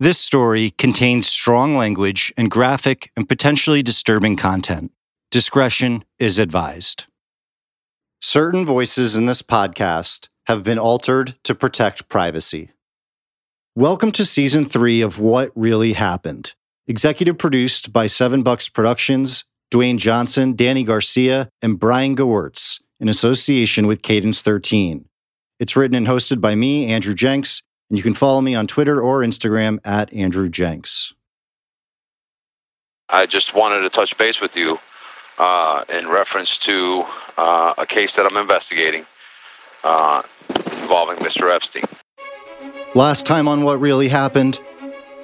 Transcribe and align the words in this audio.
This 0.00 0.20
story 0.20 0.70
contains 0.70 1.26
strong 1.26 1.74
language 1.74 2.32
and 2.36 2.48
graphic 2.48 3.10
and 3.16 3.28
potentially 3.28 3.82
disturbing 3.82 4.36
content. 4.36 4.92
Discretion 5.32 6.04
is 6.20 6.38
advised. 6.38 7.06
Certain 8.20 8.64
voices 8.64 9.16
in 9.16 9.26
this 9.26 9.42
podcast 9.42 10.28
have 10.46 10.62
been 10.62 10.78
altered 10.78 11.34
to 11.42 11.52
protect 11.52 12.08
privacy. 12.08 12.70
Welcome 13.74 14.12
to 14.12 14.24
season 14.24 14.64
three 14.66 15.00
of 15.00 15.18
What 15.18 15.50
Really 15.56 15.94
Happened, 15.94 16.54
executive 16.86 17.36
produced 17.36 17.92
by 17.92 18.06
Seven 18.06 18.44
Bucks 18.44 18.68
Productions, 18.68 19.46
Dwayne 19.72 19.98
Johnson, 19.98 20.54
Danny 20.54 20.84
Garcia, 20.84 21.50
and 21.60 21.76
Brian 21.76 22.14
Gewirtz 22.14 22.80
in 23.00 23.08
association 23.08 23.88
with 23.88 24.02
Cadence 24.02 24.42
13. 24.42 25.06
It's 25.58 25.74
written 25.74 25.96
and 25.96 26.06
hosted 26.06 26.40
by 26.40 26.54
me, 26.54 26.86
Andrew 26.86 27.14
Jenks, 27.14 27.62
and 27.90 27.98
you 27.98 28.02
can 28.02 28.14
follow 28.14 28.40
me 28.40 28.54
on 28.54 28.66
Twitter 28.66 29.00
or 29.00 29.20
Instagram 29.20 29.78
at 29.84 30.12
Andrew 30.12 30.48
Jenks. 30.48 31.14
I 33.08 33.26
just 33.26 33.54
wanted 33.54 33.80
to 33.80 33.90
touch 33.90 34.16
base 34.18 34.40
with 34.40 34.54
you 34.54 34.78
uh, 35.38 35.84
in 35.88 36.08
reference 36.08 36.58
to 36.58 37.04
uh, 37.38 37.74
a 37.78 37.86
case 37.86 38.14
that 38.16 38.26
I'm 38.26 38.36
investigating 38.36 39.06
uh, 39.84 40.22
involving 40.82 41.16
Mr. 41.18 41.50
Epstein. 41.54 41.84
Last 42.94 43.26
time 43.26 43.48
on 43.48 43.62
What 43.62 43.80
Really 43.80 44.08
Happened, 44.08 44.60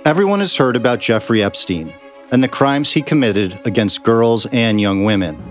everyone 0.05 0.39
has 0.39 0.57
heard 0.57 0.77
about 0.77 1.01
Jeffrey 1.01 1.43
Epstein 1.43 1.93
and 2.31 2.43
the 2.43 2.49
crimes 2.49 2.93
he 2.93 3.03
committed 3.03 3.61
against 3.67 4.03
girls 4.03 4.47
and 4.47 4.81
young 4.81 5.05
women. 5.05 5.43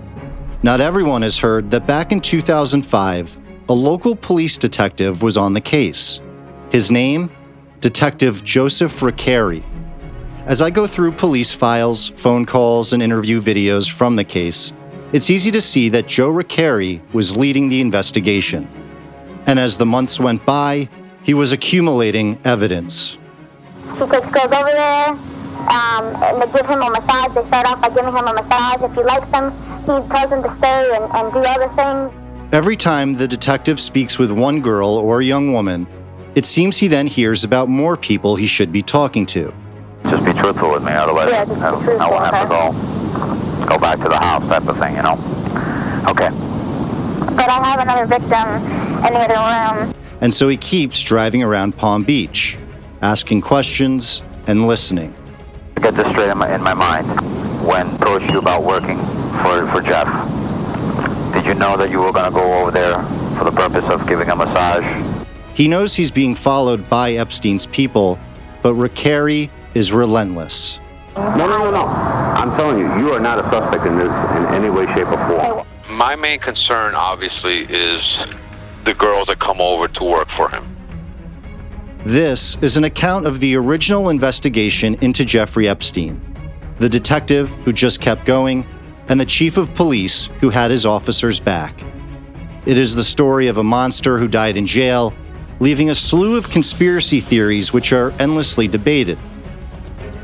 Not 0.62 0.80
everyone 0.80 1.22
has 1.22 1.38
heard 1.38 1.70
that 1.70 1.86
back 1.86 2.10
in 2.10 2.20
2005, 2.20 3.38
a 3.68 3.72
local 3.72 4.16
police 4.16 4.58
detective 4.58 5.22
was 5.22 5.36
on 5.36 5.52
the 5.52 5.60
case. 5.60 6.20
His 6.74 6.90
name? 6.90 7.30
Detective 7.78 8.42
Joseph 8.42 8.98
Recarey. 8.98 9.62
As 10.44 10.60
I 10.60 10.70
go 10.70 10.88
through 10.88 11.12
police 11.12 11.52
files, 11.52 12.08
phone 12.08 12.44
calls, 12.44 12.92
and 12.92 13.00
interview 13.00 13.40
videos 13.40 13.88
from 13.88 14.16
the 14.16 14.24
case, 14.24 14.72
it's 15.12 15.30
easy 15.30 15.52
to 15.52 15.60
see 15.60 15.88
that 15.90 16.08
Joe 16.08 16.32
Recarey 16.32 17.00
was 17.12 17.36
leading 17.36 17.68
the 17.68 17.80
investigation. 17.80 18.68
And 19.46 19.60
as 19.60 19.78
the 19.78 19.86
months 19.86 20.18
went 20.18 20.44
by, 20.44 20.88
he 21.22 21.32
was 21.32 21.52
accumulating 21.52 22.40
evidence. 22.44 23.18
She 23.92 24.06
takes 24.06 24.28
girls 24.30 24.52
over 24.52 24.72
there, 24.72 25.10
um, 25.10 26.04
and 26.24 26.42
they 26.42 26.58
give 26.58 26.66
him 26.66 26.82
a 26.82 26.90
massage. 26.90 27.36
They 27.36 27.46
start 27.46 27.68
off 27.68 27.82
by 27.82 27.90
giving 27.90 28.12
him 28.12 28.26
a 28.26 28.34
massage. 28.34 28.82
If 28.82 28.94
he 28.96 29.04
likes 29.04 29.30
them, 29.30 29.52
he 29.82 30.08
tells 30.08 30.28
them 30.28 30.42
to 30.42 30.56
stay 30.56 30.96
and, 30.96 31.04
and 31.04 31.32
do 31.32 31.38
other 31.38 31.68
things. 31.76 32.52
Every 32.52 32.76
time 32.76 33.14
the 33.14 33.28
detective 33.28 33.78
speaks 33.78 34.18
with 34.18 34.32
one 34.32 34.60
girl 34.60 34.88
or 34.88 35.22
young 35.22 35.52
woman, 35.52 35.86
it 36.34 36.46
seems 36.46 36.78
he 36.78 36.88
then 36.88 37.06
hears 37.06 37.44
about 37.44 37.68
more 37.68 37.96
people 37.96 38.36
he 38.36 38.46
should 38.46 38.72
be 38.72 38.82
talking 38.82 39.24
to. 39.26 39.52
Just 40.04 40.24
be 40.24 40.32
truthful 40.32 40.72
with 40.72 40.84
me, 40.84 40.92
otherwise 40.92 41.30
Yeah, 41.30 41.44
just 41.44 41.60
be 41.60 41.64
I, 41.64 41.70
truthful, 41.70 42.00
I 42.00 42.10
won't 42.10 42.34
have 42.34 42.42
to 42.42 42.48
go 42.48 43.66
go 43.66 43.78
back 43.78 43.98
to 43.98 44.08
the 44.08 44.18
house 44.18 44.46
type 44.48 44.66
of 44.68 44.76
thing, 44.78 44.96
you 44.96 45.02
know. 45.02 45.14
Okay. 46.10 46.28
But 47.34 47.48
I 47.48 47.64
have 47.64 47.80
another 47.80 48.04
victim 48.04 48.48
in 49.06 49.12
the 49.14 49.20
other 49.20 49.84
room. 49.84 49.94
And 50.20 50.32
so 50.32 50.48
he 50.48 50.56
keeps 50.56 51.02
driving 51.02 51.42
around 51.42 51.76
Palm 51.76 52.04
Beach, 52.04 52.58
asking 53.00 53.40
questions 53.40 54.22
and 54.46 54.66
listening. 54.66 55.14
Get 55.76 55.94
this 55.94 56.08
straight 56.08 56.30
in 56.30 56.38
my 56.38 56.54
in 56.54 56.62
my 56.62 56.74
mind. 56.74 57.06
When 57.66 57.86
I 57.86 57.94
approached 57.96 58.30
you 58.30 58.38
about 58.38 58.64
working 58.64 58.98
for 59.42 59.66
for 59.68 59.80
Jeff, 59.80 60.08
did 61.32 61.46
you 61.46 61.54
know 61.54 61.76
that 61.76 61.90
you 61.90 62.00
were 62.00 62.12
going 62.12 62.26
to 62.26 62.30
go 62.30 62.60
over 62.60 62.70
there 62.70 63.02
for 63.38 63.44
the 63.44 63.52
purpose 63.52 63.88
of 63.88 64.06
giving 64.06 64.28
a 64.28 64.36
massage? 64.36 65.13
He 65.54 65.68
knows 65.68 65.94
he's 65.94 66.10
being 66.10 66.34
followed 66.34 66.88
by 66.90 67.12
Epstein's 67.14 67.66
people, 67.66 68.18
but 68.62 68.74
Recarey 68.74 69.50
is 69.74 69.92
relentless. 69.92 70.80
No, 71.16 71.36
no, 71.36 71.46
no, 71.46 71.70
no. 71.70 71.86
I'm 71.86 72.56
telling 72.56 72.78
you, 72.80 72.86
you 72.96 73.12
are 73.12 73.20
not 73.20 73.38
a 73.38 73.42
suspect 73.44 73.86
in 73.86 73.96
this 73.96 74.08
in 74.08 74.46
any 74.54 74.68
way, 74.68 74.86
shape, 74.86 75.06
or 75.06 75.28
form. 75.28 75.66
My 75.88 76.16
main 76.16 76.40
concern, 76.40 76.94
obviously, 76.94 77.66
is 77.68 78.18
the 78.84 78.94
girls 78.94 79.28
that 79.28 79.38
come 79.38 79.60
over 79.60 79.86
to 79.86 80.04
work 80.04 80.28
for 80.30 80.48
him. 80.48 80.66
This 82.04 82.58
is 82.60 82.76
an 82.76 82.84
account 82.84 83.24
of 83.24 83.38
the 83.38 83.56
original 83.56 84.08
investigation 84.10 84.96
into 85.02 85.24
Jeffrey 85.24 85.68
Epstein, 85.68 86.20
the 86.78 86.88
detective 86.88 87.48
who 87.64 87.72
just 87.72 88.00
kept 88.00 88.26
going, 88.26 88.66
and 89.08 89.20
the 89.20 89.24
chief 89.24 89.56
of 89.56 89.72
police 89.74 90.26
who 90.40 90.50
had 90.50 90.70
his 90.70 90.84
officers 90.84 91.38
back. 91.38 91.80
It 92.66 92.76
is 92.76 92.94
the 92.94 93.04
story 93.04 93.46
of 93.46 93.58
a 93.58 93.64
monster 93.64 94.18
who 94.18 94.26
died 94.26 94.56
in 94.56 94.66
jail, 94.66 95.14
leaving 95.60 95.90
a 95.90 95.94
slew 95.94 96.36
of 96.36 96.50
conspiracy 96.50 97.20
theories 97.20 97.72
which 97.72 97.92
are 97.92 98.12
endlessly 98.18 98.68
debated. 98.68 99.18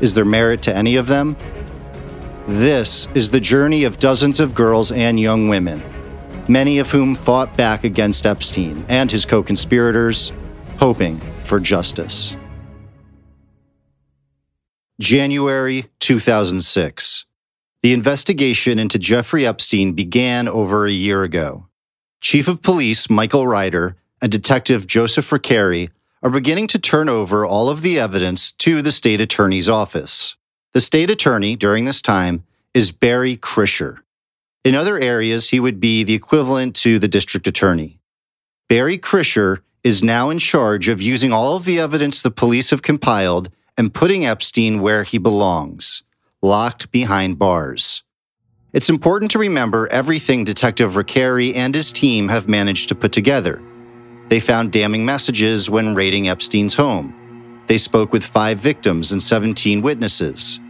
Is 0.01 0.13
there 0.13 0.25
merit 0.25 0.61
to 0.63 0.75
any 0.75 0.95
of 0.95 1.07
them? 1.07 1.35
This 2.47 3.07
is 3.13 3.31
the 3.31 3.39
journey 3.39 3.83
of 3.83 3.99
dozens 3.99 4.39
of 4.39 4.55
girls 4.55 4.91
and 4.91 5.19
young 5.19 5.47
women, 5.47 5.81
many 6.47 6.79
of 6.79 6.89
whom 6.89 7.15
fought 7.15 7.55
back 7.55 7.83
against 7.83 8.25
Epstein 8.25 8.83
and 8.89 9.11
his 9.11 9.25
co 9.25 9.43
conspirators, 9.43 10.33
hoping 10.77 11.21
for 11.43 11.59
justice. 11.59 12.35
January 14.99 15.85
2006. 15.99 17.25
The 17.83 17.93
investigation 17.93 18.77
into 18.77 18.99
Jeffrey 18.99 19.47
Epstein 19.47 19.93
began 19.93 20.47
over 20.47 20.85
a 20.85 20.91
year 20.91 21.23
ago. 21.23 21.67
Chief 22.21 22.47
of 22.47 22.61
Police 22.61 23.09
Michael 23.09 23.47
Ryder 23.47 23.95
and 24.21 24.31
Detective 24.31 24.87
Joseph 24.87 25.29
Recarey 25.29 25.89
are 26.23 26.29
beginning 26.29 26.67
to 26.67 26.79
turn 26.79 27.09
over 27.09 27.45
all 27.45 27.69
of 27.69 27.81
the 27.81 27.99
evidence 27.99 28.51
to 28.53 28.81
the 28.81 28.91
state 28.91 29.19
attorney's 29.19 29.67
office. 29.67 30.35
The 30.73 30.79
state 30.79 31.09
attorney 31.09 31.55
during 31.55 31.85
this 31.85 32.01
time 32.01 32.43
is 32.73 32.91
Barry 32.91 33.35
Krischer. 33.35 33.97
In 34.63 34.75
other 34.75 34.99
areas, 34.99 35.49
he 35.49 35.59
would 35.59 35.79
be 35.79 36.03
the 36.03 36.13
equivalent 36.13 36.75
to 36.77 36.99
the 36.99 37.07
district 37.07 37.47
attorney. 37.47 37.99
Barry 38.69 38.97
Krischer 38.97 39.57
is 39.83 40.03
now 40.03 40.29
in 40.29 40.37
charge 40.37 40.87
of 40.87 41.01
using 41.01 41.33
all 41.33 41.55
of 41.55 41.65
the 41.65 41.79
evidence 41.79 42.21
the 42.21 42.29
police 42.29 42.69
have 42.69 42.83
compiled 42.83 43.49
and 43.77 43.93
putting 43.93 44.25
Epstein 44.25 44.79
where 44.79 45.03
he 45.03 45.17
belongs, 45.17 46.03
locked 46.43 46.91
behind 46.91 47.39
bars. 47.39 48.03
It's 48.73 48.89
important 48.89 49.31
to 49.31 49.39
remember 49.39 49.87
everything 49.87 50.43
Detective 50.43 50.93
Recarey 50.93 51.55
and 51.55 51.73
his 51.73 51.91
team 51.91 52.29
have 52.29 52.47
managed 52.47 52.87
to 52.89 52.95
put 52.95 53.11
together. 53.11 53.61
They 54.31 54.39
found 54.39 54.71
damning 54.71 55.03
messages 55.03 55.69
when 55.69 55.93
raiding 55.93 56.29
Epstein's 56.29 56.75
home. 56.75 57.61
They 57.67 57.75
spoke 57.75 58.13
with 58.13 58.23
five 58.23 58.59
victims 58.59 59.11
and 59.11 59.21
17 59.21 59.81
witnesses. 59.81 60.61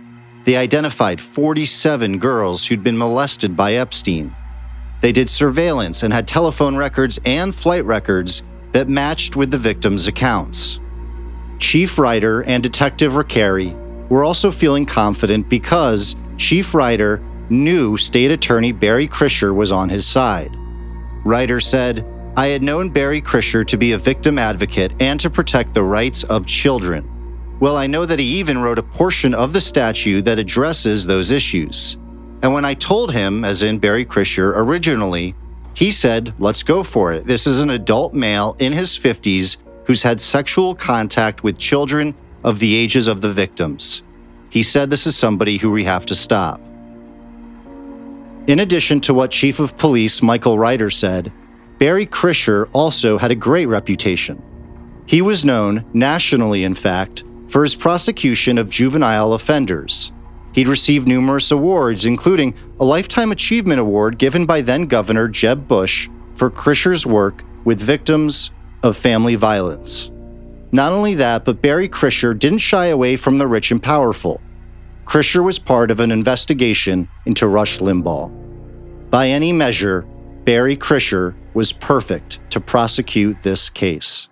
They 0.45 0.55
identified 0.55 1.21
47 1.21 2.17
girls 2.17 2.65
who'd 2.65 2.83
been 2.83 2.97
molested 2.97 3.55
by 3.55 3.73
Epstein. 3.73 4.35
They 5.01 5.11
did 5.11 5.29
surveillance 5.29 6.01
and 6.01 6.11
had 6.11 6.27
telephone 6.27 6.75
records 6.75 7.19
and 7.23 7.53
flight 7.53 7.85
records 7.85 8.41
that 8.71 8.89
matched 8.89 9.35
with 9.35 9.51
the 9.51 9.59
victims' 9.59 10.07
accounts. 10.07 10.79
Chief 11.59 11.99
Ryder 11.99 12.41
and 12.45 12.63
Detective 12.63 13.13
Recarey 13.13 13.77
were 14.09 14.23
also 14.23 14.49
feeling 14.49 14.87
confident 14.87 15.47
because 15.49 16.15
Chief 16.37 16.73
Ryder 16.73 17.21
knew 17.51 17.95
State 17.95 18.31
Attorney 18.31 18.71
Barry 18.71 19.07
Krischer 19.07 19.53
was 19.53 19.71
on 19.71 19.87
his 19.87 20.07
side. 20.07 20.57
Ryder 21.23 21.59
said, 21.59 22.03
I 22.37 22.47
had 22.47 22.63
known 22.63 22.89
Barry 22.89 23.21
Krischer 23.21 23.67
to 23.67 23.77
be 23.77 23.91
a 23.91 23.97
victim 23.97 24.39
advocate 24.39 24.93
and 25.01 25.19
to 25.19 25.29
protect 25.29 25.73
the 25.73 25.83
rights 25.83 26.23
of 26.23 26.45
children. 26.45 27.07
Well, 27.59 27.75
I 27.75 27.87
know 27.87 28.05
that 28.05 28.19
he 28.19 28.39
even 28.39 28.61
wrote 28.61 28.79
a 28.79 28.83
portion 28.83 29.33
of 29.33 29.51
the 29.51 29.59
statute 29.59 30.23
that 30.23 30.39
addresses 30.39 31.05
those 31.05 31.31
issues. 31.31 31.97
And 32.41 32.53
when 32.53 32.63
I 32.63 32.73
told 32.73 33.11
him, 33.11 33.43
as 33.43 33.63
in 33.63 33.79
Barry 33.79 34.05
Krischer 34.05 34.53
originally, 34.55 35.35
he 35.73 35.91
said, 35.91 36.33
let's 36.39 36.63
go 36.63 36.83
for 36.83 37.13
it. 37.13 37.25
This 37.25 37.45
is 37.47 37.59
an 37.59 37.71
adult 37.71 38.13
male 38.13 38.55
in 38.59 38.71
his 38.71 38.97
50s 38.97 39.57
who's 39.85 40.01
had 40.01 40.21
sexual 40.21 40.73
contact 40.73 41.43
with 41.43 41.57
children 41.57 42.15
of 42.45 42.59
the 42.59 42.73
ages 42.73 43.07
of 43.07 43.19
the 43.19 43.31
victims. 43.31 44.03
He 44.49 44.63
said 44.63 44.89
this 44.89 45.05
is 45.05 45.17
somebody 45.17 45.57
who 45.57 45.69
we 45.69 45.83
have 45.83 46.05
to 46.07 46.15
stop. 46.15 46.61
In 48.47 48.59
addition 48.59 49.01
to 49.01 49.13
what 49.13 49.31
Chief 49.31 49.59
of 49.59 49.77
Police 49.77 50.21
Michael 50.21 50.57
Ryder 50.57 50.89
said, 50.89 51.31
Barry 51.81 52.05
Krischer 52.05 52.69
also 52.73 53.17
had 53.17 53.31
a 53.31 53.35
great 53.35 53.65
reputation. 53.65 54.39
He 55.07 55.23
was 55.23 55.43
known, 55.43 55.83
nationally 55.95 56.63
in 56.63 56.75
fact, 56.75 57.23
for 57.47 57.63
his 57.63 57.73
prosecution 57.73 58.59
of 58.59 58.69
juvenile 58.69 59.33
offenders. 59.33 60.11
He'd 60.53 60.67
received 60.67 61.07
numerous 61.07 61.49
awards, 61.49 62.05
including 62.05 62.53
a 62.79 62.85
Lifetime 62.85 63.31
Achievement 63.31 63.79
Award 63.79 64.19
given 64.19 64.45
by 64.45 64.61
then 64.61 64.85
Governor 64.85 65.27
Jeb 65.27 65.67
Bush 65.67 66.07
for 66.35 66.51
Krischer's 66.51 67.07
work 67.07 67.43
with 67.65 67.81
victims 67.81 68.51
of 68.83 68.95
family 68.95 69.33
violence. 69.33 70.11
Not 70.71 70.91
only 70.91 71.15
that, 71.15 71.45
but 71.45 71.63
Barry 71.63 71.89
Krischer 71.89 72.37
didn't 72.37 72.59
shy 72.59 72.85
away 72.89 73.15
from 73.15 73.39
the 73.39 73.47
rich 73.47 73.71
and 73.71 73.81
powerful. 73.81 74.39
Krischer 75.03 75.43
was 75.43 75.57
part 75.57 75.89
of 75.89 75.99
an 75.99 76.11
investigation 76.11 77.09
into 77.25 77.47
Rush 77.47 77.79
Limbaugh. 77.79 78.29
By 79.09 79.29
any 79.29 79.51
measure, 79.51 80.05
Barry 80.43 80.75
Krischer 80.75 81.35
was 81.53 81.71
perfect 81.71 82.39
to 82.49 82.59
prosecute 82.59 83.43
this 83.43 83.69
case. 83.69 84.27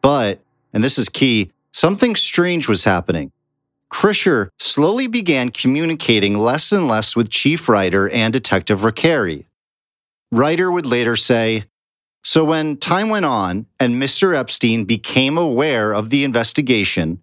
But, 0.00 0.40
and 0.72 0.82
this 0.82 0.98
is 0.98 1.08
key, 1.08 1.52
something 1.72 2.16
strange 2.16 2.68
was 2.68 2.82
happening. 2.82 3.30
Krischer 3.92 4.48
slowly 4.58 5.06
began 5.06 5.50
communicating 5.50 6.36
less 6.36 6.72
and 6.72 6.88
less 6.88 7.14
with 7.14 7.30
Chief 7.30 7.68
Ryder 7.68 8.10
and 8.10 8.32
Detective 8.32 8.80
Recarey. 8.80 9.44
Ryder 10.32 10.72
would 10.72 10.86
later 10.86 11.14
say, 11.14 11.64
So 12.24 12.44
when 12.44 12.78
time 12.78 13.08
went 13.08 13.26
on 13.26 13.66
and 13.78 14.02
Mr. 14.02 14.34
Epstein 14.34 14.84
became 14.84 15.38
aware 15.38 15.92
of 15.92 16.10
the 16.10 16.24
investigation, 16.24 17.22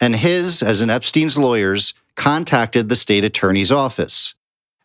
and 0.00 0.14
his, 0.14 0.62
as 0.62 0.82
in 0.82 0.90
Epstein's 0.90 1.38
lawyers, 1.38 1.94
contacted 2.16 2.88
the 2.88 2.96
state 2.96 3.24
attorney's 3.24 3.72
office. 3.72 4.34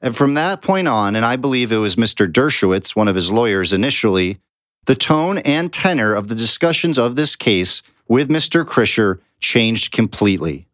And 0.04 0.14
from 0.14 0.34
that 0.34 0.62
point 0.62 0.90
on, 0.90 1.16
and 1.16 1.26
I 1.26 1.38
believe 1.38 1.72
it 1.72 1.78
was 1.78 1.96
Mr. 1.96 2.30
Dershowitz, 2.30 2.94
one 2.94 3.08
of 3.08 3.16
his 3.16 3.32
lawyers 3.32 3.72
initially, 3.72 4.38
the 4.86 4.96
tone 4.96 5.38
and 5.40 5.72
tenor 5.72 6.14
of 6.14 6.28
the 6.28 6.36
discussions 6.36 7.00
of 7.00 7.16
this 7.16 7.38
case 7.38 7.82
with 8.10 8.28
Mr. 8.28 8.66
Krischer 8.66 9.20
changed 9.40 9.94
completely. 9.94 10.68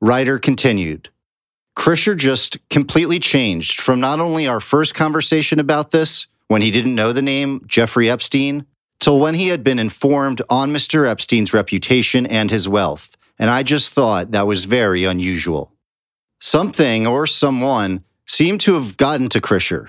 Ryder 0.00 0.38
continued. 0.38 1.10
Krischer 1.76 2.16
just 2.16 2.56
completely 2.70 3.18
changed 3.18 3.80
from 3.80 4.00
not 4.00 4.18
only 4.18 4.48
our 4.48 4.60
first 4.60 4.94
conversation 4.94 5.60
about 5.60 5.90
this, 5.90 6.26
when 6.46 6.62
he 6.62 6.70
didn't 6.70 6.94
know 6.94 7.12
the 7.12 7.20
name 7.20 7.62
Jeffrey 7.66 8.08
Epstein, 8.08 8.64
till 8.98 9.20
when 9.20 9.34
he 9.34 9.48
had 9.48 9.62
been 9.62 9.78
informed 9.78 10.40
on 10.48 10.72
Mr. 10.72 11.06
Epstein's 11.06 11.52
reputation 11.52 12.24
and 12.24 12.50
his 12.50 12.66
wealth. 12.66 13.14
And 13.38 13.50
I 13.50 13.62
just 13.62 13.92
thought 13.92 14.30
that 14.30 14.46
was 14.46 14.64
very 14.64 15.04
unusual. 15.04 15.70
Something 16.40 17.06
or 17.06 17.26
someone 17.26 18.04
seemed 18.28 18.60
to 18.60 18.74
have 18.74 18.96
gotten 18.96 19.28
to 19.30 19.40
Krischer. 19.40 19.88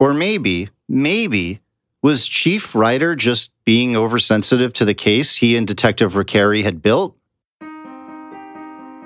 Or 0.00 0.14
maybe, 0.14 0.70
maybe, 0.88 1.60
was 2.02 2.26
Chief 2.26 2.74
Ryder 2.74 3.14
just 3.14 3.52
being 3.64 3.94
oversensitive 3.94 4.72
to 4.74 4.84
the 4.84 4.94
case 4.94 5.36
he 5.36 5.56
and 5.56 5.66
Detective 5.66 6.14
Recarey 6.14 6.64
had 6.64 6.82
built? 6.82 7.14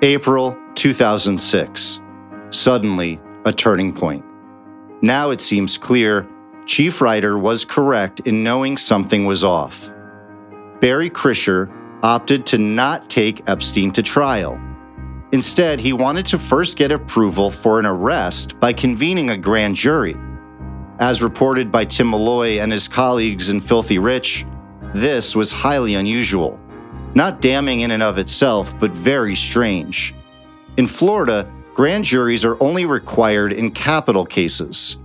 April 0.01 0.57
2006. 0.75 1.99
Suddenly, 2.51 3.19
a 3.45 3.53
turning 3.53 3.93
point. 3.93 4.23
Now 5.01 5.31
it 5.31 5.41
seems 5.41 5.77
clear 5.77 6.27
Chief 6.65 7.01
Ryder 7.01 7.37
was 7.37 7.65
correct 7.65 8.21
in 8.21 8.43
knowing 8.43 8.77
something 8.77 9.25
was 9.25 9.43
off. 9.43 9.91
Barry 10.79 11.09
Krischer 11.09 11.71
opted 12.03 12.45
to 12.47 12.57
not 12.57 13.09
take 13.09 13.47
Epstein 13.49 13.91
to 13.91 14.03
trial. 14.03 14.59
Instead, 15.33 15.79
he 15.79 15.93
wanted 15.93 16.27
to 16.27 16.37
first 16.37 16.77
get 16.77 16.91
approval 16.91 17.49
for 17.49 17.79
an 17.79 17.87
arrest 17.87 18.59
by 18.59 18.71
convening 18.71 19.31
a 19.31 19.37
grand 19.37 19.75
jury. 19.75 20.15
As 20.99 21.23
reported 21.23 21.71
by 21.71 21.85
Tim 21.85 22.11
Malloy 22.11 22.59
and 22.59 22.71
his 22.71 22.87
colleagues 22.87 23.49
in 23.49 23.59
Filthy 23.59 23.97
Rich, 23.97 24.45
this 24.93 25.35
was 25.35 25.51
highly 25.51 25.95
unusual. 25.95 26.59
Not 27.15 27.41
damning 27.41 27.79
in 27.79 27.89
and 27.89 28.03
of 28.03 28.19
itself, 28.19 28.79
but 28.79 28.91
very 28.91 29.35
strange. 29.35 30.13
In 30.77 30.85
Florida, 30.85 31.51
grand 31.73 32.05
juries 32.05 32.45
are 32.45 32.61
only 32.61 32.85
required 32.85 33.53
in 33.53 33.71
capital 33.71 34.27
cases. 34.27 34.97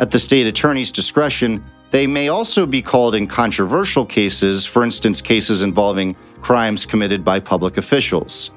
At 0.00 0.10
the 0.10 0.18
state 0.18 0.48
attorney's 0.48 0.90
discretion, 0.90 1.64
they 1.92 2.08
may 2.08 2.30
also 2.30 2.66
be 2.66 2.82
called 2.82 3.14
in 3.14 3.28
controversial 3.28 4.04
cases, 4.04 4.66
for 4.66 4.82
instance, 4.82 5.22
cases 5.22 5.62
involving 5.62 6.16
crimes 6.40 6.84
committed 6.84 7.24
by 7.24 7.38
public 7.38 7.76
officials. 7.76 8.50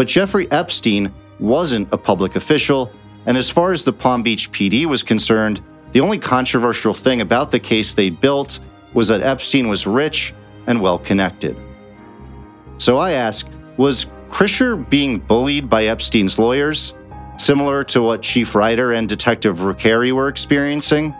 But 0.00 0.08
Jeffrey 0.08 0.50
Epstein 0.50 1.12
wasn't 1.40 1.92
a 1.92 1.98
public 1.98 2.34
official, 2.34 2.90
and 3.26 3.36
as 3.36 3.50
far 3.50 3.74
as 3.74 3.84
the 3.84 3.92
Palm 3.92 4.22
Beach 4.22 4.50
PD 4.50 4.86
was 4.86 5.02
concerned, 5.02 5.62
the 5.92 6.00
only 6.00 6.16
controversial 6.16 6.94
thing 6.94 7.20
about 7.20 7.50
the 7.50 7.60
case 7.60 7.92
they 7.92 8.08
built 8.08 8.60
was 8.94 9.08
that 9.08 9.20
Epstein 9.20 9.68
was 9.68 9.86
rich 9.86 10.32
and 10.66 10.80
well 10.80 10.98
connected. 10.98 11.54
So 12.78 12.96
I 12.96 13.10
ask 13.10 13.46
was 13.76 14.06
Krischer 14.30 14.88
being 14.88 15.18
bullied 15.18 15.68
by 15.68 15.84
Epstein's 15.84 16.38
lawyers, 16.38 16.94
similar 17.36 17.84
to 17.84 18.00
what 18.00 18.22
Chief 18.22 18.54
Ryder 18.54 18.94
and 18.94 19.06
Detective 19.06 19.58
Recarey 19.58 20.12
were 20.12 20.28
experiencing? 20.28 21.14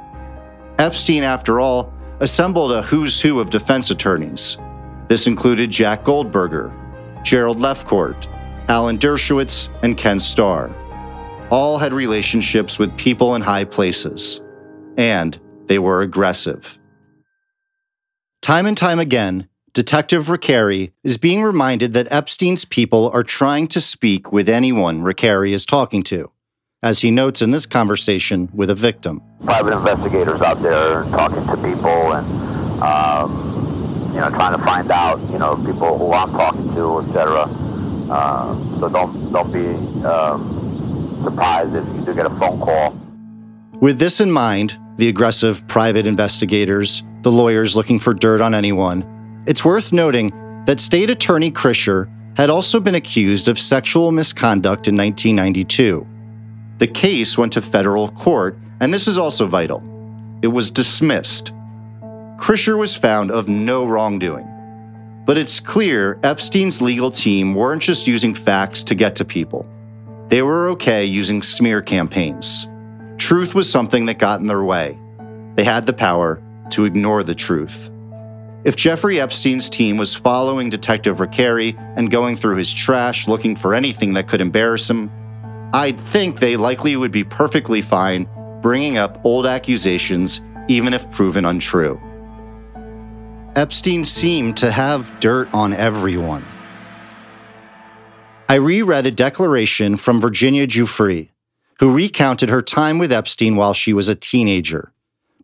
Epstein, 0.79 1.23
after 1.23 1.61
all, 1.61 1.93
assembled 2.21 2.73
a 2.73 2.81
who's 2.81 3.21
who 3.21 3.41
of 3.41 3.51
defense 3.51 3.91
attorneys. 3.91 4.57
This 5.09 5.27
included 5.27 5.71
Jack 5.71 6.03
Goldberger, 6.03 6.73
Gerald 7.25 7.59
Lefcourt, 7.59 8.27
Alan 8.71 8.99
Dershowitz, 8.99 9.69
and 9.83 9.97
Ken 9.97 10.21
Starr. 10.21 10.73
All 11.51 11.77
had 11.77 11.93
relationships 11.93 12.79
with 12.79 12.97
people 12.97 13.35
in 13.35 13.43
high 13.43 13.65
places, 13.65 14.41
and 14.97 15.37
they 15.67 15.81
were 15.81 16.03
aggressive. 16.03 16.79
Time 18.43 18.67
and 18.67 18.79
time 18.79 19.01
again, 19.01 19.49
Detective 19.73 20.27
Recarey 20.27 20.93
is 21.03 21.17
being 21.17 21.43
reminded 21.43 21.95
that 21.95 22.13
Epstein's 22.13 22.65
people 22.65 23.11
are 23.13 23.25
trying 23.25 23.67
to 23.67 23.81
speak 23.81 24.31
with 24.31 24.49
anyone 24.49 25.03
Recarey 25.03 25.53
is 25.53 25.67
talking 25.67 26.05
to, 26.05 26.31
as 26.81 27.01
he 27.01 27.11
notes 27.11 27.43
in 27.43 27.51
this 27.51 27.67
conversation 27.67 28.49
with 28.55 28.71
a 28.71 28.75
victim. 28.77 29.21
Private 29.45 29.77
investigators 29.77 30.43
out 30.43 30.63
there 30.63 31.03
talking 31.11 31.45
to 31.45 31.57
people 31.57 32.13
and, 32.13 32.83
um, 32.85 34.13
you 34.15 34.21
know, 34.21 34.31
trying 34.31 34.57
to 34.57 34.65
find 34.65 34.93
out, 34.93 35.19
you 35.33 35.41
know, 35.41 35.57
people 35.57 35.99
who 35.99 36.13
I'm 36.13 36.31
talking 36.31 36.73
to, 36.75 37.01
etc. 37.01 37.49
Uh, 38.11 38.59
so 38.81 38.89
don't 38.89 39.33
don't 39.33 39.53
be 39.53 39.69
um, 40.05 40.43
surprised 41.23 41.75
if 41.77 41.85
you 41.95 42.05
do 42.05 42.15
get 42.15 42.27
a 42.27 42.31
phone 42.31 42.59
call. 42.59 42.97
With 43.81 43.99
this 43.99 44.21
in 44.21 44.31
mind, 44.31 44.79
the 44.97 45.09
aggressive 45.09 45.67
private 45.69 46.07
investigators, 46.07 47.03
the 47.23 47.31
lawyers 47.31 47.77
looking 47.77 47.99
for 47.99 48.13
dirt 48.13 48.41
on 48.41 48.55
anyone, 48.55 49.05
it's 49.47 49.65
worth 49.65 49.93
noting 49.93 50.29
that 50.67 50.81
State 50.81 51.09
Attorney 51.09 51.51
Krischer 51.51 52.11
had 52.37 52.51
also 52.51 52.81
been 52.81 52.97
accused 52.97 53.49
of 53.49 53.59
sexual 53.59 54.13
misconduct 54.13 54.89
in 54.89 54.97
1992. 54.97 56.07
The 56.79 56.87
case 56.87 57.39
went 57.39 57.53
to 57.53 57.63
federal 57.63 58.11
court, 58.11 58.59
and 58.81 58.93
this 58.93 59.07
is 59.07 59.19
also 59.19 59.47
vital. 59.47 59.83
It 60.43 60.49
was 60.49 60.71
dismissed. 60.71 61.53
Krischer 62.39 62.79
was 62.79 62.97
found 62.97 63.31
of 63.31 63.49
no 63.49 63.87
wrongdoing. 63.87 64.50
But 65.31 65.39
it's 65.39 65.61
clear 65.61 66.19
Epstein's 66.25 66.83
legal 66.83 67.09
team 67.09 67.55
weren't 67.55 67.83
just 67.83 68.09
using 68.09 68.35
facts 68.35 68.83
to 68.83 68.97
get 68.97 69.15
to 69.15 69.25
people. 69.25 69.65
They 70.27 70.43
were 70.43 70.71
okay 70.71 71.05
using 71.05 71.41
smear 71.41 71.83
campaigns. 71.83 72.67
Truth 73.17 73.55
was 73.55 73.71
something 73.71 74.07
that 74.07 74.19
got 74.19 74.41
in 74.41 74.49
their 74.49 74.65
way. 74.65 74.99
They 75.55 75.63
had 75.63 75.87
the 75.87 75.93
power 75.93 76.43
to 76.71 76.85
ignore 76.85 77.23
the 77.23 77.37
truth. 77.37 77.93
If 78.65 78.75
Jeffrey 78.75 79.21
Epstein's 79.21 79.69
team 79.69 79.99
was 79.99 80.17
following 80.17 80.69
Detective 80.69 81.19
Recarey 81.19 81.79
and 81.97 82.11
going 82.11 82.35
through 82.35 82.57
his 82.57 82.75
trash 82.75 83.29
looking 83.29 83.55
for 83.55 83.73
anything 83.73 84.15
that 84.15 84.27
could 84.27 84.41
embarrass 84.41 84.91
him, 84.91 85.13
I'd 85.73 86.01
think 86.09 86.41
they 86.41 86.57
likely 86.57 86.97
would 86.97 87.13
be 87.13 87.23
perfectly 87.23 87.83
fine 87.83 88.29
bringing 88.63 88.97
up 88.97 89.21
old 89.25 89.47
accusations, 89.47 90.41
even 90.67 90.93
if 90.93 91.09
proven 91.13 91.45
untrue. 91.45 92.01
Epstein 93.57 94.05
seemed 94.05 94.57
to 94.57 94.71
have 94.71 95.19
dirt 95.19 95.53
on 95.53 95.73
everyone. 95.73 96.45
I 98.49 98.55
reread 98.55 99.07
a 99.07 99.11
declaration 99.11 99.97
from 99.97 100.21
Virginia 100.21 100.69
Giuffre, 100.69 101.29
who 101.81 101.93
recounted 101.93 102.49
her 102.49 102.63
time 102.63 102.99
with 102.99 103.11
Epstein 103.11 103.57
while 103.57 103.75
she 103.75 103.93
was 103.93 104.09
a 104.09 104.15
teenager. 104.15 104.93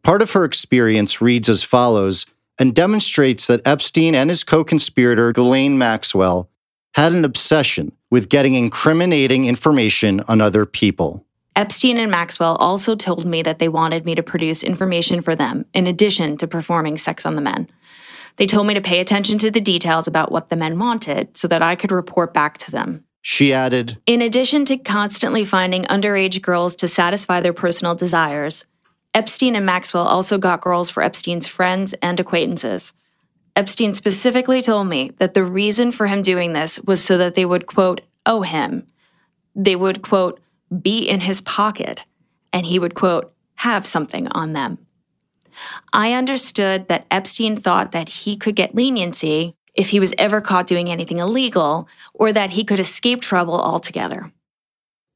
Part 0.04 0.22
of 0.22 0.32
her 0.32 0.44
experience 0.44 1.20
reads 1.20 1.48
as 1.48 1.64
follows 1.64 2.26
and 2.60 2.74
demonstrates 2.74 3.48
that 3.48 3.66
Epstein 3.66 4.14
and 4.14 4.30
his 4.30 4.44
co 4.44 4.62
conspirator, 4.62 5.32
Ghislaine 5.32 5.76
Maxwell, 5.76 6.48
had 6.94 7.12
an 7.12 7.24
obsession 7.24 7.90
with 8.10 8.28
getting 8.28 8.54
incriminating 8.54 9.46
information 9.46 10.20
on 10.28 10.40
other 10.40 10.64
people. 10.64 11.26
Epstein 11.56 11.96
and 11.96 12.10
Maxwell 12.10 12.56
also 12.56 12.94
told 12.94 13.24
me 13.24 13.42
that 13.42 13.58
they 13.58 13.68
wanted 13.68 14.04
me 14.04 14.14
to 14.14 14.22
produce 14.22 14.62
information 14.62 15.22
for 15.22 15.34
them, 15.34 15.64
in 15.72 15.86
addition 15.86 16.36
to 16.36 16.46
performing 16.46 16.98
sex 16.98 17.24
on 17.24 17.34
the 17.34 17.40
men. 17.40 17.66
They 18.36 18.46
told 18.46 18.66
me 18.66 18.74
to 18.74 18.80
pay 18.80 19.00
attention 19.00 19.38
to 19.38 19.50
the 19.50 19.60
details 19.60 20.06
about 20.06 20.30
what 20.30 20.50
the 20.50 20.56
men 20.56 20.78
wanted 20.78 21.36
so 21.36 21.48
that 21.48 21.62
I 21.62 21.74
could 21.74 21.90
report 21.90 22.34
back 22.34 22.58
to 22.58 22.70
them. 22.70 23.04
She 23.22 23.52
added 23.52 23.98
In 24.06 24.22
addition 24.22 24.64
to 24.66 24.76
constantly 24.76 25.44
finding 25.44 25.84
underage 25.84 26.40
girls 26.42 26.76
to 26.76 26.88
satisfy 26.88 27.40
their 27.40 27.52
personal 27.52 27.94
desires, 27.94 28.66
Epstein 29.14 29.56
and 29.56 29.64
Maxwell 29.64 30.06
also 30.06 30.36
got 30.36 30.60
girls 30.60 30.90
for 30.90 31.02
Epstein's 31.02 31.48
friends 31.48 31.94
and 32.02 32.20
acquaintances. 32.20 32.92
Epstein 33.56 33.94
specifically 33.94 34.60
told 34.60 34.86
me 34.86 35.10
that 35.18 35.32
the 35.32 35.42
reason 35.42 35.90
for 35.90 36.06
him 36.06 36.20
doing 36.20 36.52
this 36.52 36.78
was 36.80 37.02
so 37.02 37.16
that 37.16 37.34
they 37.34 37.46
would, 37.46 37.66
quote, 37.66 38.02
owe 38.26 38.42
him. 38.42 38.86
They 39.54 39.74
would, 39.74 40.02
quote, 40.02 40.38
be 40.82 40.98
in 40.98 41.20
his 41.20 41.40
pocket, 41.40 42.04
and 42.52 42.66
he 42.66 42.78
would, 42.78 42.94
quote, 42.94 43.32
have 43.54 43.86
something 43.86 44.28
on 44.28 44.52
them. 44.52 44.85
I 45.92 46.12
understood 46.12 46.88
that 46.88 47.06
Epstein 47.10 47.56
thought 47.56 47.92
that 47.92 48.08
he 48.08 48.36
could 48.36 48.56
get 48.56 48.74
leniency 48.74 49.54
if 49.74 49.90
he 49.90 50.00
was 50.00 50.14
ever 50.18 50.40
caught 50.40 50.66
doing 50.66 50.90
anything 50.90 51.18
illegal, 51.18 51.86
or 52.14 52.32
that 52.32 52.50
he 52.50 52.64
could 52.64 52.80
escape 52.80 53.20
trouble 53.20 53.60
altogether. 53.60 54.32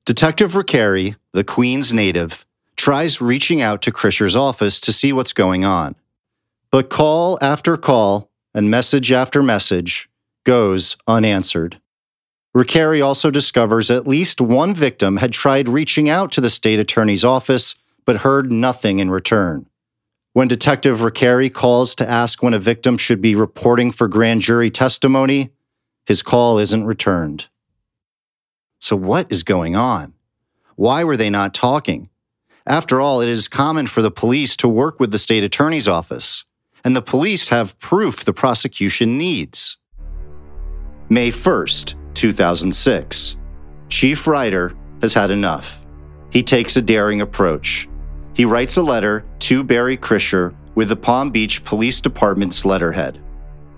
Detective 0.05 0.53
Recarey, 0.53 1.17
the 1.33 1.45
Queens 1.45 1.95
native, 1.95 2.45
tries 2.77 3.21
reaching 3.21 3.61
out 3.63 3.83
to 3.83 3.93
Krischer's 3.93 4.37
office 4.37 4.81
to 4.81 4.93
see 4.93 5.13
what's 5.13 5.33
going 5.33 5.65
on. 5.65 5.95
But 6.71 6.91
call 6.91 7.39
after 7.41 7.77
call 7.77 8.31
and 8.55 8.71
message 8.71 9.13
after 9.13 9.43
message, 9.43 10.11
goes 10.45 10.97
unanswered. 11.07 11.81
Recarey 12.57 13.05
also 13.05 13.31
discovers 13.31 13.91
at 13.91 14.09
least 14.09 14.41
one 14.41 14.75
victim 14.75 15.19
had 15.19 15.33
tried 15.33 15.69
reaching 15.69 16.09
out 16.09 16.33
to 16.33 16.41
the 16.41 16.51
state 16.51 16.81
attorney's 16.81 17.25
office 17.25 17.77
but 18.05 18.17
heard 18.17 18.51
nothing 18.51 18.99
in 18.99 19.11
return. 19.11 19.67
When 20.33 20.47
Detective 20.47 20.99
Recarey 20.99 21.53
calls 21.53 21.97
to 21.97 22.09
ask 22.09 22.41
when 22.41 22.55
a 22.55 22.61
victim 22.61 22.97
should 22.97 23.21
be 23.21 23.35
reporting 23.35 23.91
for 23.91 24.07
grand 24.07 24.43
jury 24.43 24.71
testimony, 24.71 25.51
his 26.07 26.23
call 26.23 26.59
isn't 26.59 26.85
returned. 26.85 27.49
So, 28.81 28.95
what 28.95 29.31
is 29.31 29.43
going 29.43 29.75
on? 29.75 30.15
Why 30.77 31.03
were 31.03 31.17
they 31.17 31.31
not 31.31 31.53
talking? 31.53 32.11
After 32.65 33.01
all, 33.01 33.21
it 33.21 33.29
is 33.29 33.49
common 33.49 33.89
for 33.89 34.03
the 34.03 34.11
police 34.11 34.57
to 34.59 34.69
work 34.69 35.01
with 35.01 35.11
the 35.11 35.19
state 35.19 35.43
attorney's 35.43 35.89
office, 35.89 36.45
and 36.85 36.95
the 36.95 37.03
police 37.03 37.49
have 37.49 37.79
proof 37.81 38.25
the 38.25 38.33
prosecution 38.33 39.19
needs. 39.19 39.79
May 41.09 41.33
1st, 41.33 41.97
2006. 42.15 43.37
Chief 43.89 44.27
Ryder 44.29 44.77
has 45.01 45.13
had 45.13 45.33
enough. 45.33 45.85
He 46.31 46.45
takes 46.45 46.77
a 46.77 46.83
daring 46.83 47.21
approach. 47.21 47.89
He 48.41 48.47
writes 48.47 48.79
a 48.79 48.83
letter 48.83 49.27
to 49.41 49.63
Barry 49.63 49.99
Krischer 49.99 50.55
with 50.75 50.89
the 50.89 50.97
Palm 50.97 51.29
Beach 51.29 51.63
Police 51.63 52.01
Department's 52.01 52.65
letterhead. 52.65 53.21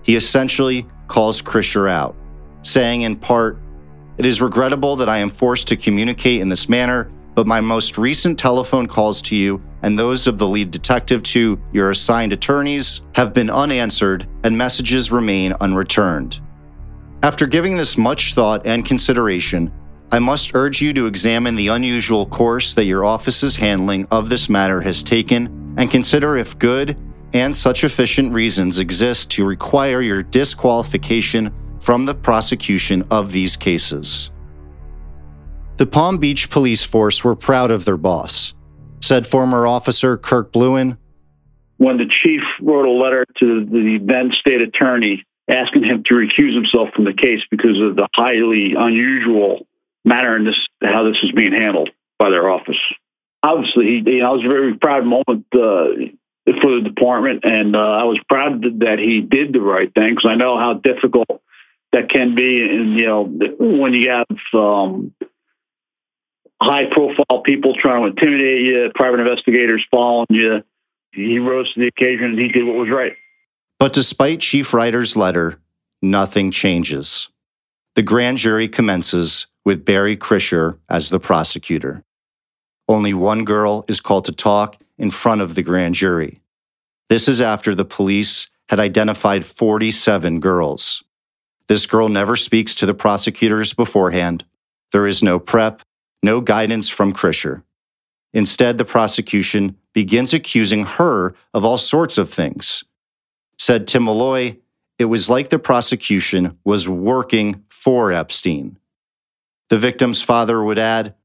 He 0.03 0.15
essentially 0.15 0.87
calls 1.09 1.41
Krischer 1.41 1.91
out, 1.91 2.15
saying 2.61 3.01
in 3.01 3.17
part, 3.17 3.59
It 4.17 4.25
is 4.25 4.41
regrettable 4.41 4.95
that 4.95 5.09
I 5.09 5.17
am 5.17 5.29
forced 5.29 5.67
to 5.67 5.75
communicate 5.75 6.39
in 6.39 6.47
this 6.47 6.69
manner, 6.69 7.11
but 7.35 7.45
my 7.45 7.59
most 7.59 7.97
recent 7.97 8.39
telephone 8.39 8.87
calls 8.87 9.21
to 9.23 9.35
you 9.35 9.61
and 9.81 9.99
those 9.99 10.27
of 10.27 10.37
the 10.37 10.47
lead 10.47 10.71
detective 10.71 11.23
to 11.23 11.61
your 11.73 11.91
assigned 11.91 12.31
attorneys 12.31 13.01
have 13.15 13.33
been 13.33 13.49
unanswered 13.49 14.25
and 14.45 14.57
messages 14.57 15.11
remain 15.11 15.51
unreturned. 15.59 16.39
After 17.21 17.47
giving 17.47 17.75
this 17.75 17.97
much 17.97 18.33
thought 18.33 18.65
and 18.65 18.85
consideration, 18.85 19.73
I 20.13 20.19
must 20.19 20.53
urge 20.53 20.79
you 20.79 20.93
to 20.93 21.07
examine 21.07 21.55
the 21.55 21.69
unusual 21.69 22.27
course 22.27 22.75
that 22.75 22.85
your 22.85 23.03
office's 23.03 23.55
handling 23.55 24.07
of 24.11 24.29
this 24.29 24.47
matter 24.47 24.79
has 24.79 25.01
taken 25.01 25.73
and 25.75 25.89
consider 25.89 26.37
if 26.37 26.55
good 26.59 26.95
and 27.33 27.55
such 27.55 27.83
efficient 27.83 28.31
reasons 28.31 28.77
exist 28.77 29.31
to 29.31 29.43
require 29.43 30.03
your 30.03 30.21
disqualification 30.21 31.51
from 31.79 32.05
the 32.05 32.13
prosecution 32.13 33.03
of 33.09 33.31
these 33.31 33.57
cases. 33.57 34.29
The 35.77 35.87
Palm 35.87 36.19
Beach 36.19 36.47
police 36.51 36.83
force 36.83 37.23
were 37.23 37.35
proud 37.35 37.71
of 37.71 37.83
their 37.83 37.97
boss, 37.97 38.53
said 39.01 39.25
former 39.25 39.65
officer 39.65 40.15
Kirk 40.15 40.51
Bluin. 40.51 40.95
When 41.77 41.97
the 41.97 42.05
chief 42.21 42.43
wrote 42.61 42.85
a 42.85 42.91
letter 42.91 43.25
to 43.39 43.65
the 43.65 43.97
then 44.03 44.31
state 44.39 44.61
attorney 44.61 45.25
asking 45.49 45.85
him 45.85 46.03
to 46.03 46.13
recuse 46.13 46.53
himself 46.53 46.89
from 46.93 47.05
the 47.05 47.13
case 47.13 47.41
because 47.49 47.79
of 47.79 47.95
the 47.95 48.07
highly 48.13 48.75
unusual 48.77 49.65
manner 50.05 50.35
in 50.35 50.45
this 50.45 50.59
how 50.81 51.03
this 51.03 51.17
is 51.23 51.31
being 51.31 51.53
handled 51.53 51.89
by 52.19 52.29
their 52.29 52.49
office. 52.49 52.79
Obviously, 53.41 53.85
he, 53.85 54.11
you 54.11 54.19
know, 54.19 54.33
it 54.33 54.37
was 54.37 54.45
a 54.45 54.49
very 54.49 54.77
proud 54.77 55.05
moment 55.05 55.45
uh, 55.53 55.87
for 56.61 56.75
the 56.75 56.81
department, 56.83 57.43
and 57.43 57.75
uh, 57.75 57.79
I 57.79 58.03
was 58.03 58.19
proud 58.29 58.61
that 58.79 58.99
he 58.99 59.21
did 59.21 59.53
the 59.53 59.61
right 59.61 59.93
thing 59.93 60.15
because 60.15 60.29
I 60.29 60.35
know 60.35 60.57
how 60.57 60.73
difficult 60.73 61.41
that 61.91 62.09
can 62.09 62.35
be, 62.35 62.61
and 62.61 62.97
you 62.97 63.05
know, 63.05 63.23
when 63.59 63.93
you 63.93 64.09
have 64.09 64.25
um, 64.53 65.13
high-profile 66.63 67.41
people 67.43 67.75
trying 67.75 68.01
to 68.03 68.07
intimidate 68.09 68.61
you, 68.61 68.91
private 68.95 69.19
investigators 69.19 69.85
following 69.91 70.27
you. 70.29 70.63
He 71.11 71.37
rose 71.39 71.71
to 71.73 71.79
the 71.79 71.87
occasion 71.87 72.25
and 72.25 72.39
he 72.39 72.47
did 72.47 72.65
what 72.65 72.75
was 72.75 72.89
right. 72.89 73.15
But 73.79 73.93
despite 73.93 74.39
Chief 74.39 74.73
Ryder's 74.73 75.15
letter, 75.15 75.59
nothing 76.01 76.51
changes. 76.51 77.29
The 77.95 78.01
grand 78.01 78.39
jury 78.39 78.67
commences 78.67 79.47
with 79.65 79.85
Barry 79.85 80.17
Krischer 80.17 80.77
as 80.89 81.09
the 81.09 81.19
prosecutor. 81.19 82.03
Only 82.87 83.13
one 83.13 83.45
girl 83.45 83.85
is 83.87 84.01
called 84.01 84.25
to 84.25 84.31
talk 84.31 84.77
in 84.97 85.11
front 85.11 85.41
of 85.41 85.55
the 85.55 85.63
grand 85.63 85.95
jury. 85.95 86.41
This 87.09 87.27
is 87.27 87.41
after 87.41 87.75
the 87.75 87.85
police 87.85 88.49
had 88.69 88.79
identified 88.79 89.45
47 89.45 90.39
girls. 90.39 91.03
This 91.67 91.85
girl 91.85 92.09
never 92.09 92.35
speaks 92.35 92.75
to 92.75 92.85
the 92.85 92.93
prosecutors 92.93 93.73
beforehand. 93.73 94.43
There 94.91 95.07
is 95.07 95.23
no 95.23 95.39
prep, 95.39 95.81
no 96.21 96.41
guidance 96.41 96.89
from 96.89 97.13
Krischer. 97.13 97.63
Instead, 98.33 98.77
the 98.77 98.85
prosecution 98.85 99.77
begins 99.93 100.33
accusing 100.33 100.85
her 100.85 101.35
of 101.53 101.63
all 101.63 101.77
sorts 101.77 102.17
of 102.17 102.29
things 102.29 102.83
Said 103.57 103.87
Tim 103.87 104.05
Malloy, 104.05 104.57
it 104.99 105.05
was 105.05 105.29
like 105.29 105.49
the 105.49 105.59
prosecution 105.59 106.57
was 106.63 106.89
working 106.89 107.63
for 107.69 108.11
Epstein. 108.11 108.77
The 109.69 109.77
victim's 109.77 110.21
father 110.21 110.63
would 110.63 110.77
add, 110.77 111.15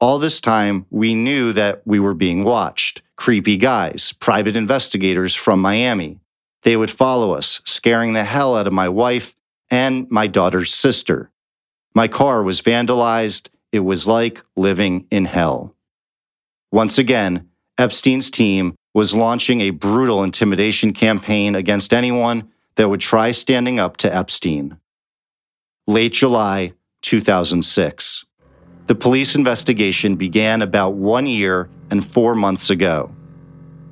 All 0.00 0.18
this 0.18 0.40
time, 0.40 0.86
we 0.90 1.14
knew 1.14 1.52
that 1.52 1.82
we 1.84 1.98
were 1.98 2.14
being 2.14 2.44
watched. 2.44 3.02
Creepy 3.16 3.56
guys, 3.56 4.12
private 4.20 4.56
investigators 4.56 5.34
from 5.34 5.60
Miami. 5.60 6.20
They 6.62 6.76
would 6.76 6.90
follow 6.90 7.32
us, 7.32 7.60
scaring 7.64 8.12
the 8.12 8.24
hell 8.24 8.56
out 8.56 8.66
of 8.66 8.72
my 8.72 8.88
wife 8.88 9.34
and 9.70 10.10
my 10.10 10.26
daughter's 10.26 10.72
sister. 10.72 11.30
My 11.94 12.08
car 12.08 12.42
was 12.42 12.60
vandalized. 12.60 13.48
It 13.72 13.80
was 13.80 14.06
like 14.06 14.42
living 14.56 15.06
in 15.10 15.24
hell. 15.24 15.74
Once 16.70 16.98
again, 16.98 17.48
Epstein's 17.78 18.30
team 18.30 18.74
was 18.94 19.14
launching 19.14 19.60
a 19.60 19.70
brutal 19.70 20.22
intimidation 20.22 20.92
campaign 20.92 21.54
against 21.54 21.92
anyone 21.92 22.48
that 22.76 22.88
would 22.88 23.00
try 23.00 23.30
standing 23.30 23.78
up 23.80 23.96
to 23.98 24.14
Epstein. 24.14 24.78
Late 25.86 26.12
July 26.12 26.72
2006. 27.02 28.24
The 28.86 28.94
police 28.94 29.34
investigation 29.34 30.16
began 30.16 30.62
about 30.62 30.94
one 30.94 31.26
year 31.26 31.68
and 31.90 32.06
four 32.06 32.34
months 32.34 32.70
ago. 32.70 33.14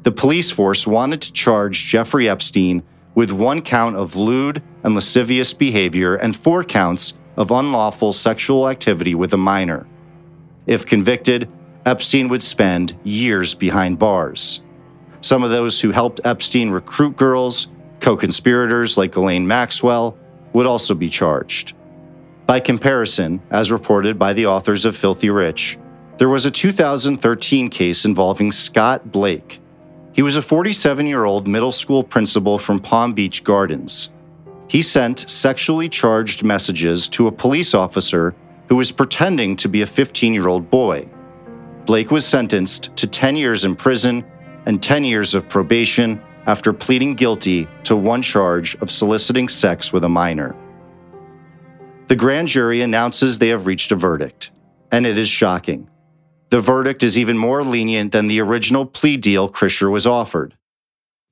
The 0.02 0.12
police 0.12 0.50
force 0.50 0.86
wanted 0.86 1.20
to 1.22 1.32
charge 1.32 1.86
Jeffrey 1.86 2.28
Epstein 2.28 2.82
with 3.14 3.32
one 3.32 3.60
count 3.60 3.96
of 3.96 4.14
lewd 4.14 4.62
and 4.84 4.94
lascivious 4.94 5.52
behavior 5.52 6.16
and 6.16 6.36
four 6.36 6.62
counts 6.62 7.14
of 7.36 7.50
unlawful 7.50 8.12
sexual 8.12 8.68
activity 8.68 9.14
with 9.14 9.34
a 9.34 9.38
minor. 9.38 9.86
If 10.66 10.86
convicted, 10.86 11.48
Epstein 11.84 12.28
would 12.28 12.42
spend 12.42 12.96
years 13.04 13.54
behind 13.54 13.98
bars. 13.98 14.62
Some 15.20 15.42
of 15.42 15.50
those 15.50 15.80
who 15.80 15.90
helped 15.90 16.20
Epstein 16.24 16.70
recruit 16.70 17.16
girls, 17.16 17.68
co 18.00 18.16
conspirators 18.16 18.96
like 18.96 19.12
Ghislaine 19.12 19.46
Maxwell, 19.46 20.16
would 20.52 20.66
also 20.66 20.94
be 20.94 21.08
charged. 21.08 21.74
By 22.46 22.60
comparison, 22.60 23.42
as 23.50 23.72
reported 23.72 24.20
by 24.20 24.32
the 24.32 24.46
authors 24.46 24.84
of 24.84 24.96
Filthy 24.96 25.30
Rich, 25.30 25.78
there 26.18 26.28
was 26.28 26.46
a 26.46 26.50
2013 26.50 27.68
case 27.68 28.04
involving 28.04 28.52
Scott 28.52 29.10
Blake. 29.10 29.60
He 30.12 30.22
was 30.22 30.36
a 30.36 30.42
47 30.42 31.06
year 31.06 31.24
old 31.24 31.48
middle 31.48 31.72
school 31.72 32.04
principal 32.04 32.56
from 32.56 32.78
Palm 32.78 33.14
Beach 33.14 33.42
Gardens. 33.42 34.10
He 34.68 34.80
sent 34.80 35.28
sexually 35.28 35.88
charged 35.88 36.44
messages 36.44 37.08
to 37.10 37.26
a 37.26 37.32
police 37.32 37.74
officer 37.74 38.32
who 38.68 38.76
was 38.76 38.92
pretending 38.92 39.56
to 39.56 39.68
be 39.68 39.82
a 39.82 39.86
15 39.86 40.32
year 40.32 40.46
old 40.46 40.70
boy. 40.70 41.08
Blake 41.84 42.12
was 42.12 42.24
sentenced 42.24 42.94
to 42.94 43.08
10 43.08 43.34
years 43.34 43.64
in 43.64 43.74
prison 43.74 44.24
and 44.66 44.80
10 44.80 45.04
years 45.04 45.34
of 45.34 45.48
probation 45.48 46.22
after 46.46 46.72
pleading 46.72 47.14
guilty 47.14 47.66
to 47.82 47.96
one 47.96 48.22
charge 48.22 48.76
of 48.76 48.88
soliciting 48.88 49.48
sex 49.48 49.92
with 49.92 50.04
a 50.04 50.08
minor. 50.08 50.54
The 52.08 52.16
grand 52.16 52.46
jury 52.46 52.82
announces 52.82 53.38
they 53.38 53.48
have 53.48 53.66
reached 53.66 53.90
a 53.90 53.96
verdict, 53.96 54.52
and 54.92 55.04
it 55.04 55.18
is 55.18 55.28
shocking. 55.28 55.90
The 56.50 56.60
verdict 56.60 57.02
is 57.02 57.18
even 57.18 57.36
more 57.36 57.64
lenient 57.64 58.12
than 58.12 58.28
the 58.28 58.40
original 58.40 58.86
plea 58.86 59.16
deal 59.16 59.50
Krischer 59.50 59.90
was 59.90 60.06
offered. 60.06 60.56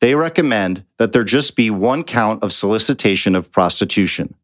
They 0.00 0.16
recommend 0.16 0.84
that 0.98 1.12
there 1.12 1.22
just 1.22 1.54
be 1.54 1.70
one 1.70 2.02
count 2.02 2.42
of 2.42 2.52
solicitation 2.52 3.36
of 3.36 3.52
prostitution. 3.52 4.34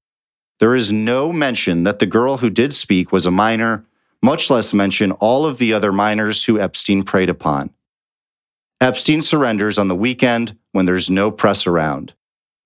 There 0.61 0.77
is 0.77 0.93
no 0.93 1.33
mention 1.33 1.83
that 1.83 1.99
the 1.99 2.07
girl 2.07 2.37
who 2.37 2.49
did 2.49 2.73
speak 2.73 3.11
was 3.11 3.27
a 3.27 3.33
minor, 3.33 3.85
much 4.23 4.51
less 4.51 4.73
mention 4.73 5.11
all 5.13 5.45
of 5.45 5.59
the 5.59 5.73
other 5.73 5.91
minors 5.91 6.45
who 6.45 6.61
Epstein 6.61 7.03
preyed 7.03 7.29
upon. 7.29 7.71
Epstein 8.81 9.21
surrenders 9.21 9.79
on 9.79 9.89
the 9.89 9.97
weekend 9.97 10.57
when 10.71 10.87
there's 10.87 11.11
no 11.11 11.33
press 11.33 11.67
around. 11.67 12.15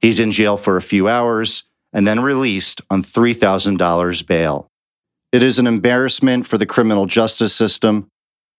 He's 0.00 0.21
in 0.21 0.33
jail 0.33 0.59
for 0.59 0.76
a 0.76 0.83
few 0.83 1.09
hours 1.09 1.64
and 1.94 2.06
then 2.06 2.20
released 2.20 2.82
on 2.90 3.02
$3,000 3.02 4.26
bail. 4.26 4.68
It 5.32 5.42
is 5.42 5.58
an 5.58 5.66
embarrassment 5.66 6.46
for 6.46 6.58
the 6.58 6.66
criminal 6.66 7.06
justice 7.06 7.54
system, 7.54 8.08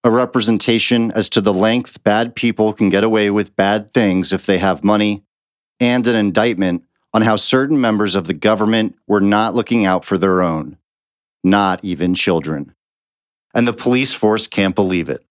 a 0.04 0.10
representation 0.10 1.12
as 1.12 1.30
to 1.30 1.42
the 1.42 1.54
length 1.54 2.04
bad 2.04 2.36
people 2.36 2.74
can 2.74 2.89
get 2.89 3.04
away 3.04 3.30
with 3.30 3.56
bad 3.56 3.92
things 3.92 4.32
if 4.32 4.46
they 4.46 4.58
have 4.58 4.84
money, 4.84 5.24
and 5.80 6.08
an 6.08 6.15
indictment 6.15 6.84
on 7.13 7.22
how 7.22 7.36
certain 7.36 7.80
members 7.80 8.15
of 8.15 8.25
the 8.25 8.34
government 8.34 8.96
were 9.08 9.22
not 9.22 9.54
looking 9.54 9.86
out 9.86 10.06
for 10.06 10.18
their 10.18 10.42
own, 10.42 10.77
not 11.44 11.84
even 11.84 12.13
children. 12.13 12.74
And 13.54 13.68
the 13.68 13.74
police 13.74 14.13
force 14.13 14.48
can't 14.48 14.75
believe 14.75 15.10
it. 15.10 15.25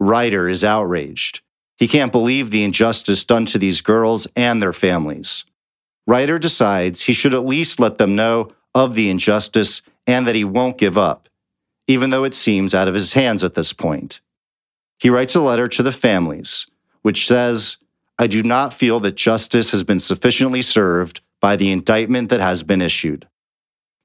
Ryder 0.00 0.48
is 0.48 0.64
outraged. 0.64 1.40
He 1.76 1.88
can't 1.88 2.12
believe 2.12 2.50
the 2.50 2.62
injustice 2.62 3.24
done 3.24 3.46
to 3.46 3.58
these 3.58 3.80
girls 3.80 4.26
and 4.36 4.62
their 4.62 4.72
families. 4.72 5.44
Ryder 6.06 6.38
decides 6.38 7.02
he 7.02 7.12
should 7.12 7.34
at 7.34 7.46
least 7.46 7.80
let 7.80 7.98
them 7.98 8.14
know 8.14 8.52
of 8.74 8.94
the 8.94 9.08
injustice 9.08 9.82
and 10.06 10.26
that 10.26 10.34
he 10.34 10.44
won't 10.44 10.78
give 10.78 10.98
up, 10.98 11.28
even 11.86 12.10
though 12.10 12.24
it 12.24 12.34
seems 12.34 12.74
out 12.74 12.88
of 12.88 12.94
his 12.94 13.14
hands 13.14 13.42
at 13.42 13.54
this 13.54 13.72
point. 13.72 14.20
He 14.98 15.10
writes 15.10 15.34
a 15.34 15.40
letter 15.40 15.68
to 15.68 15.82
the 15.82 15.92
families, 15.92 16.66
which 17.02 17.26
says, 17.26 17.78
I 18.18 18.26
do 18.26 18.42
not 18.42 18.74
feel 18.74 19.00
that 19.00 19.16
justice 19.16 19.70
has 19.70 19.82
been 19.82 19.98
sufficiently 19.98 20.62
served 20.62 21.20
by 21.40 21.56
the 21.56 21.72
indictment 21.72 22.28
that 22.30 22.40
has 22.40 22.62
been 22.62 22.80
issued. 22.80 23.26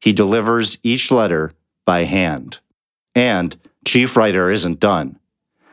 He 0.01 0.13
delivers 0.13 0.77
each 0.83 1.11
letter 1.11 1.53
by 1.85 2.03
hand. 2.03 2.59
And 3.13 3.55
Chief 3.85 4.15
Ryder 4.15 4.51
isn't 4.51 4.79
done. 4.79 5.19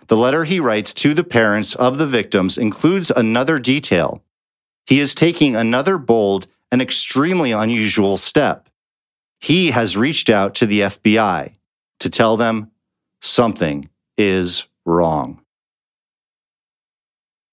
The 0.09 0.17
letter 0.17 0.45
he 0.45 0.61
writes 0.61 0.95
to 0.95 1.15
the 1.15 1.25
parents 1.25 1.75
of 1.75 1.99
the 1.99 2.07
victims 2.07 2.59
includes 2.59 3.11
another 3.11 3.59
detail. 3.59 4.23
He 4.87 5.01
is 5.01 5.15
taking 5.15 5.57
another 5.57 5.99
bold 5.99 6.47
and 6.71 6.81
extremely 6.81 7.53
unusual 7.53 8.17
step. 8.17 8.69
He 9.41 9.71
has 9.71 9.97
reached 9.97 10.31
out 10.31 10.55
to 10.57 10.67
the 10.67 10.81
FBI 10.81 11.55
to 12.01 12.11
tell 12.11 12.37
them 12.37 12.71
something 13.21 13.89
is 14.17 14.67
wrong. 14.85 15.43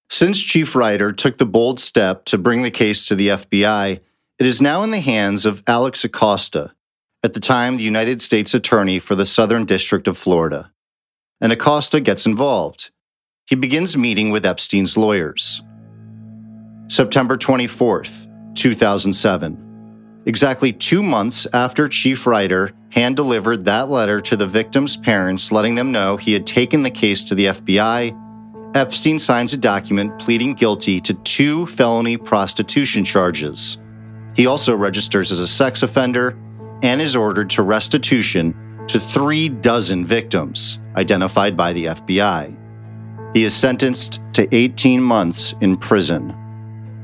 Since 0.08 0.40
Chief 0.40 0.76
Ryder 0.76 1.12
took 1.12 1.38
the 1.38 1.46
bold 1.46 1.80
step 1.80 2.24
to 2.26 2.38
bring 2.38 2.62
the 2.62 2.70
case 2.70 3.06
to 3.06 3.14
the 3.14 3.28
FBI, 3.28 4.00
it 4.38 4.46
is 4.46 4.62
now 4.62 4.82
in 4.82 4.90
the 4.90 5.00
hands 5.00 5.44
of 5.44 5.62
Alex 5.66 6.04
Acosta, 6.04 6.72
at 7.22 7.32
the 7.32 7.40
time 7.40 7.76
the 7.76 7.84
United 7.84 8.22
States 8.22 8.54
Attorney 8.54 8.98
for 8.98 9.14
the 9.14 9.26
Southern 9.26 9.64
District 9.64 10.06
of 10.06 10.16
Florida. 10.16 10.70
And 11.40 11.52
Acosta 11.52 12.00
gets 12.00 12.26
involved. 12.26 12.90
He 13.46 13.56
begins 13.56 13.96
meeting 13.96 14.30
with 14.30 14.46
Epstein's 14.46 14.96
lawyers. 14.96 15.62
September 16.88 17.36
24th, 17.36 18.28
2007. 18.54 20.22
Exactly 20.26 20.72
two 20.72 21.02
months 21.02 21.46
after 21.52 21.88
Chief 21.88 22.26
Ryder 22.26 22.72
hand 22.90 23.16
delivered 23.16 23.64
that 23.64 23.90
letter 23.90 24.20
to 24.20 24.36
the 24.36 24.46
victim's 24.46 24.96
parents, 24.96 25.50
letting 25.50 25.74
them 25.74 25.92
know 25.92 26.16
he 26.16 26.32
had 26.32 26.46
taken 26.46 26.82
the 26.82 26.90
case 26.90 27.24
to 27.24 27.34
the 27.34 27.46
FBI, 27.46 28.20
Epstein 28.74 29.18
signs 29.18 29.52
a 29.54 29.56
document 29.56 30.18
pleading 30.18 30.54
guilty 30.54 31.00
to 31.00 31.14
two 31.14 31.66
felony 31.66 32.16
prostitution 32.16 33.04
charges. 33.04 33.78
He 34.34 34.46
also 34.46 34.74
registers 34.74 35.30
as 35.30 35.40
a 35.40 35.46
sex 35.46 35.82
offender 35.82 36.36
and 36.82 37.00
is 37.00 37.14
ordered 37.14 37.50
to 37.50 37.62
restitution 37.62 38.54
to 38.88 38.98
three 38.98 39.48
dozen 39.48 40.04
victims 40.04 40.80
identified 40.96 41.56
by 41.56 41.72
the 41.72 41.86
FBI. 41.86 42.56
He 43.34 43.44
is 43.44 43.54
sentenced 43.54 44.20
to 44.32 44.52
18 44.54 45.00
months 45.00 45.54
in 45.60 45.76
prison. 45.76 46.34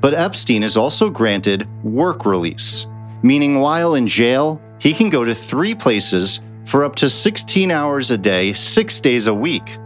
But 0.00 0.14
Epstein 0.14 0.62
is 0.62 0.76
also 0.76 1.10
granted 1.10 1.68
work 1.84 2.24
release, 2.24 2.86
meaning 3.22 3.60
while 3.60 3.94
in 3.94 4.06
jail, 4.06 4.60
he 4.78 4.94
can 4.94 5.10
go 5.10 5.24
to 5.24 5.34
three 5.34 5.74
places 5.74 6.40
for 6.64 6.84
up 6.84 6.96
to 6.96 7.10
16 7.10 7.70
hours 7.70 8.10
a 8.10 8.18
day, 8.18 8.52
six 8.52 9.00
days 9.00 9.26
a 9.26 9.34
week. 9.34 9.76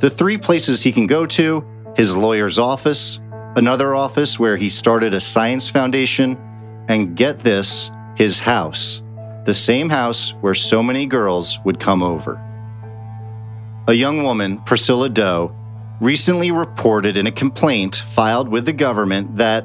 The 0.00 0.10
three 0.10 0.36
places 0.36 0.82
he 0.82 0.90
can 0.90 1.06
go 1.06 1.26
to 1.26 1.64
his 1.96 2.16
lawyer's 2.16 2.58
office, 2.58 3.20
another 3.54 3.94
office 3.94 4.38
where 4.38 4.56
he 4.56 4.68
started 4.68 5.14
a 5.14 5.20
science 5.20 5.68
foundation, 5.68 6.36
and 6.88 7.16
get 7.16 7.38
this, 7.38 7.90
his 8.16 8.40
house, 8.40 9.02
the 9.44 9.54
same 9.54 9.88
house 9.88 10.34
where 10.40 10.54
so 10.54 10.82
many 10.82 11.06
girls 11.06 11.58
would 11.64 11.78
come 11.78 12.02
over. 12.02 12.40
A 13.88 13.92
young 13.92 14.24
woman, 14.24 14.58
Priscilla 14.58 15.08
Doe, 15.08 15.54
recently 16.02 16.50
reported 16.50 17.16
in 17.16 17.28
a 17.28 17.32
complaint 17.32 17.94
filed 17.94 18.48
with 18.48 18.66
the 18.66 18.72
government 18.72 19.36
that 19.36 19.62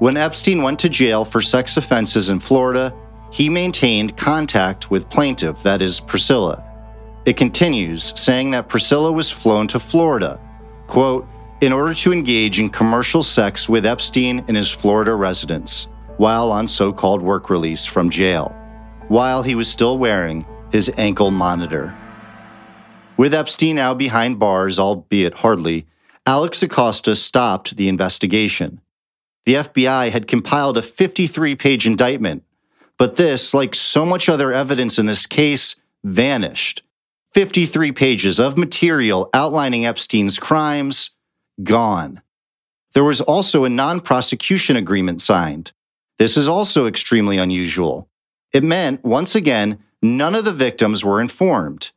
when 0.00 0.16
Epstein 0.16 0.60
went 0.60 0.80
to 0.80 0.88
jail 0.88 1.24
for 1.24 1.40
sex 1.40 1.76
offenses 1.76 2.28
in 2.28 2.40
Florida, 2.40 2.92
he 3.30 3.48
maintained 3.48 4.16
contact 4.16 4.90
with 4.90 5.08
plaintiff, 5.08 5.62
that 5.62 5.80
is, 5.80 6.00
Priscilla. 6.00 6.64
It 7.24 7.36
continues, 7.36 8.12
saying 8.20 8.50
that 8.50 8.68
Priscilla 8.68 9.12
was 9.12 9.30
flown 9.30 9.68
to 9.68 9.78
Florida, 9.78 10.40
quote, 10.88 11.24
in 11.60 11.72
order 11.72 11.94
to 11.94 12.12
engage 12.12 12.58
in 12.58 12.68
commercial 12.68 13.22
sex 13.22 13.68
with 13.68 13.86
Epstein 13.86 14.44
in 14.48 14.56
his 14.56 14.70
Florida 14.70 15.14
residence 15.14 15.86
while 16.16 16.50
on 16.50 16.66
so 16.66 16.92
called 16.92 17.22
work 17.22 17.48
release 17.48 17.84
from 17.86 18.10
jail, 18.10 18.48
while 19.06 19.40
he 19.40 19.54
was 19.54 19.68
still 19.68 19.98
wearing 19.98 20.44
his 20.72 20.90
ankle 20.96 21.30
monitor. 21.30 21.96
With 23.16 23.34
Epstein 23.34 23.76
now 23.76 23.94
behind 23.94 24.38
bars, 24.38 24.78
albeit 24.78 25.34
hardly, 25.34 25.86
Alex 26.26 26.62
Acosta 26.62 27.14
stopped 27.14 27.76
the 27.76 27.88
investigation. 27.88 28.80
The 29.44 29.54
FBI 29.54 30.10
had 30.10 30.26
compiled 30.26 30.76
a 30.76 30.82
53 30.82 31.54
page 31.54 31.86
indictment, 31.86 32.42
but 32.98 33.16
this, 33.16 33.54
like 33.54 33.74
so 33.74 34.04
much 34.04 34.28
other 34.28 34.52
evidence 34.52 34.98
in 34.98 35.06
this 35.06 35.26
case, 35.26 35.76
vanished. 36.04 36.82
53 37.32 37.92
pages 37.92 38.40
of 38.40 38.56
material 38.56 39.28
outlining 39.32 39.84
Epstein's 39.86 40.38
crimes, 40.38 41.10
gone. 41.62 42.22
There 42.92 43.04
was 43.04 43.20
also 43.20 43.64
a 43.64 43.68
non 43.68 44.00
prosecution 44.00 44.76
agreement 44.76 45.20
signed, 45.20 45.72
this 46.18 46.36
is 46.36 46.48
also 46.48 46.86
extremely 46.86 47.36
unusual. 47.36 48.08
It 48.52 48.64
meant, 48.64 49.04
once 49.04 49.34
again, 49.34 49.78
none 50.00 50.34
of 50.34 50.44
the 50.44 50.52
victims 50.52 51.04
were 51.04 51.20
informed. 51.20 51.90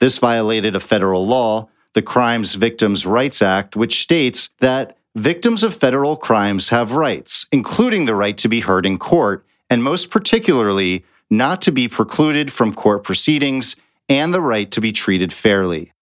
This 0.00 0.18
violated 0.18 0.76
a 0.76 0.80
federal 0.80 1.26
law, 1.26 1.68
the 1.94 2.02
Crimes 2.02 2.54
Victims' 2.54 3.06
Rights 3.06 3.42
Act, 3.42 3.76
which 3.76 4.00
states 4.00 4.50
that 4.60 4.96
victims 5.16 5.62
of 5.62 5.74
federal 5.74 6.16
crimes 6.16 6.68
have 6.68 6.92
rights, 6.92 7.46
including 7.50 8.04
the 8.04 8.14
right 8.14 8.38
to 8.38 8.48
be 8.48 8.60
heard 8.60 8.86
in 8.86 8.98
court, 8.98 9.44
and 9.68 9.82
most 9.82 10.10
particularly, 10.10 11.04
not 11.30 11.60
to 11.62 11.72
be 11.72 11.88
precluded 11.88 12.52
from 12.52 12.74
court 12.74 13.02
proceedings 13.02 13.76
and 14.08 14.32
the 14.32 14.40
right 14.40 14.70
to 14.70 14.80
be 14.80 14.92
treated 14.92 15.32
fairly. 15.32 15.92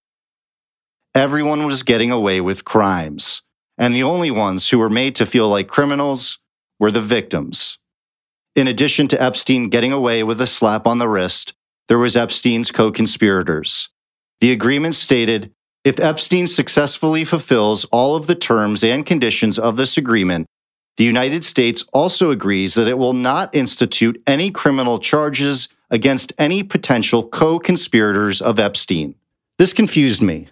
Everyone 1.14 1.64
was 1.64 1.82
getting 1.82 2.12
away 2.12 2.40
with 2.40 2.66
crimes, 2.66 3.42
and 3.78 3.94
the 3.94 4.02
only 4.02 4.30
ones 4.30 4.68
who 4.68 4.78
were 4.78 4.90
made 4.90 5.14
to 5.16 5.26
feel 5.26 5.48
like 5.48 5.66
criminals 5.66 6.38
were 6.78 6.92
the 6.92 7.00
victims. 7.00 7.78
In 8.54 8.68
addition 8.68 9.08
to 9.08 9.22
Epstein 9.22 9.68
getting 9.70 9.92
away 9.92 10.22
with 10.22 10.40
a 10.40 10.46
slap 10.46 10.86
on 10.86 10.98
the 10.98 11.08
wrist, 11.08 11.54
there 11.88 11.98
was 11.98 12.16
Epstein's 12.16 12.70
co 12.70 12.90
conspirators. 12.90 13.90
The 14.40 14.52
agreement 14.52 14.94
stated 14.94 15.52
if 15.84 16.00
Epstein 16.00 16.46
successfully 16.46 17.24
fulfills 17.24 17.84
all 17.86 18.16
of 18.16 18.26
the 18.26 18.34
terms 18.34 18.82
and 18.82 19.06
conditions 19.06 19.58
of 19.58 19.76
this 19.76 19.96
agreement, 19.96 20.46
the 20.96 21.04
United 21.04 21.44
States 21.44 21.84
also 21.92 22.30
agrees 22.30 22.74
that 22.74 22.88
it 22.88 22.98
will 22.98 23.12
not 23.12 23.54
institute 23.54 24.20
any 24.26 24.50
criminal 24.50 24.98
charges 24.98 25.68
against 25.90 26.32
any 26.38 26.62
potential 26.62 27.28
co 27.28 27.58
conspirators 27.58 28.42
of 28.42 28.58
Epstein. 28.58 29.14
This 29.58 29.72
confused 29.72 30.22
me. 30.22 30.48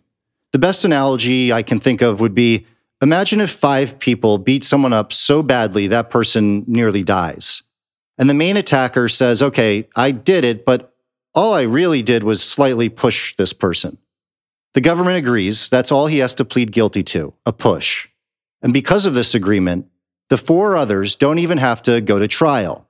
The 0.53 0.59
best 0.59 0.85
analogy 0.85 1.53
I 1.53 1.62
can 1.62 1.81
think 1.81 2.01
of 2.01 2.20
would 2.20 2.35
be 2.35 2.66
Imagine 3.05 3.42
if 3.42 3.51
five 3.51 3.99
people 3.99 4.38
beat 4.38 4.64
someone 4.64 4.94
up 4.94 5.12
so 5.12 5.42
badly 5.42 5.88
that 5.88 6.09
person 6.09 6.64
nearly 6.66 7.03
dies. 7.03 7.62
And 8.16 8.31
the 8.31 8.35
main 8.35 8.57
attacker 8.57 9.09
says, 9.09 9.42
okay, 9.42 9.87
I 9.94 10.11
did 10.11 10.42
it, 10.42 10.64
but 10.64 10.93
all 11.35 11.55
I 11.55 11.62
really 11.62 12.03
did 12.03 12.23
was 12.23 12.42
slightly 12.42 12.88
push 12.88 13.35
this 13.37 13.53
person. 13.53 13.99
The 14.75 14.81
government 14.81 15.16
agrees 15.16 15.68
that's 15.68 15.92
all 15.92 16.07
he 16.07 16.18
has 16.18 16.35
to 16.37 16.44
plead 16.44 16.73
guilty 16.73 17.03
to 17.05 17.35
a 17.47 17.53
push. 17.53 18.09
And 18.62 18.73
because 18.73 19.07
of 19.07 19.14
this 19.14 19.35
agreement, 19.35 19.87
the 20.31 20.37
four 20.37 20.77
others 20.77 21.16
don't 21.16 21.38
even 21.38 21.59
have 21.59 21.83
to 21.83 22.01
go 22.01 22.18
to 22.18 22.27
trial. 22.27 22.88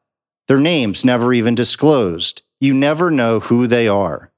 Their 0.48 0.60
names 0.60 1.04
never 1.04 1.32
even 1.32 1.54
disclosed. 1.54 2.42
You 2.60 2.74
never 2.74 3.10
know 3.10 3.40
who 3.40 3.66
they 3.66 3.88
are. 3.88 4.30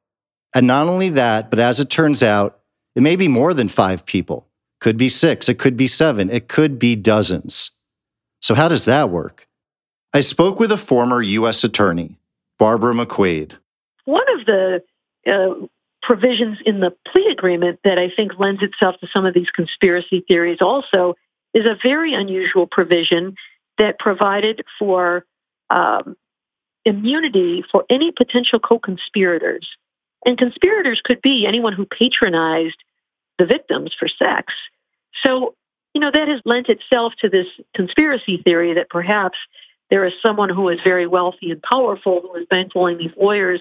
And 0.54 0.66
not 0.66 0.88
only 0.88 1.10
that, 1.10 1.50
but 1.50 1.58
as 1.58 1.80
it 1.80 1.90
turns 1.90 2.22
out, 2.22 2.60
it 2.94 3.02
may 3.02 3.16
be 3.16 3.28
more 3.28 3.52
than 3.52 3.68
five 3.68 4.06
people. 4.06 4.48
Could 4.80 4.96
be 4.96 5.08
six, 5.08 5.48
it 5.48 5.58
could 5.58 5.76
be 5.76 5.86
seven, 5.86 6.30
it 6.30 6.48
could 6.48 6.78
be 6.78 6.96
dozens. 6.96 7.72
So, 8.40 8.54
how 8.54 8.68
does 8.68 8.84
that 8.84 9.10
work? 9.10 9.48
I 10.12 10.20
spoke 10.20 10.58
with 10.58 10.72
a 10.72 10.76
former 10.76 11.20
U.S. 11.20 11.64
attorney, 11.64 12.18
Barbara 12.58 12.94
McQuade. 12.94 13.52
One 14.06 14.24
of 14.38 14.46
the 14.46 14.82
uh, 15.26 15.66
provisions 16.02 16.58
in 16.64 16.80
the 16.80 16.94
plea 17.06 17.28
agreement 17.30 17.80
that 17.84 17.98
I 17.98 18.10
think 18.14 18.38
lends 18.38 18.62
itself 18.62 18.98
to 19.00 19.08
some 19.12 19.26
of 19.26 19.34
these 19.34 19.50
conspiracy 19.50 20.24
theories 20.26 20.58
also 20.60 21.14
is 21.52 21.66
a 21.66 21.76
very 21.82 22.14
unusual 22.14 22.66
provision 22.66 23.34
that 23.78 23.98
provided 23.98 24.64
for 24.78 25.26
um, 25.68 26.16
immunity 26.84 27.64
for 27.70 27.84
any 27.90 28.12
potential 28.12 28.60
co 28.60 28.78
conspirators. 28.78 29.66
And 30.24 30.38
conspirators 30.38 31.00
could 31.04 31.20
be 31.20 31.46
anyone 31.46 31.72
who 31.72 31.84
patronized 31.84 32.76
the 33.38 33.46
victims 33.46 33.92
for 33.98 34.08
sex. 34.08 34.54
So, 35.22 35.54
you 35.92 36.00
know, 36.00 36.10
that 36.12 36.28
has 36.28 36.40
lent 36.44 36.68
itself 36.68 37.14
to 37.20 37.28
this 37.28 37.46
conspiracy 37.74 38.40
theory 38.42 38.74
that 38.74 38.88
perhaps 38.88 39.38
there 39.90 40.04
is 40.04 40.14
someone 40.22 40.50
who 40.50 40.68
is 40.68 40.80
very 40.82 41.06
wealthy 41.06 41.50
and 41.50 41.62
powerful 41.62 42.20
who 42.22 42.34
is 42.36 42.46
bankrolling 42.46 42.98
these 42.98 43.12
lawyers 43.16 43.60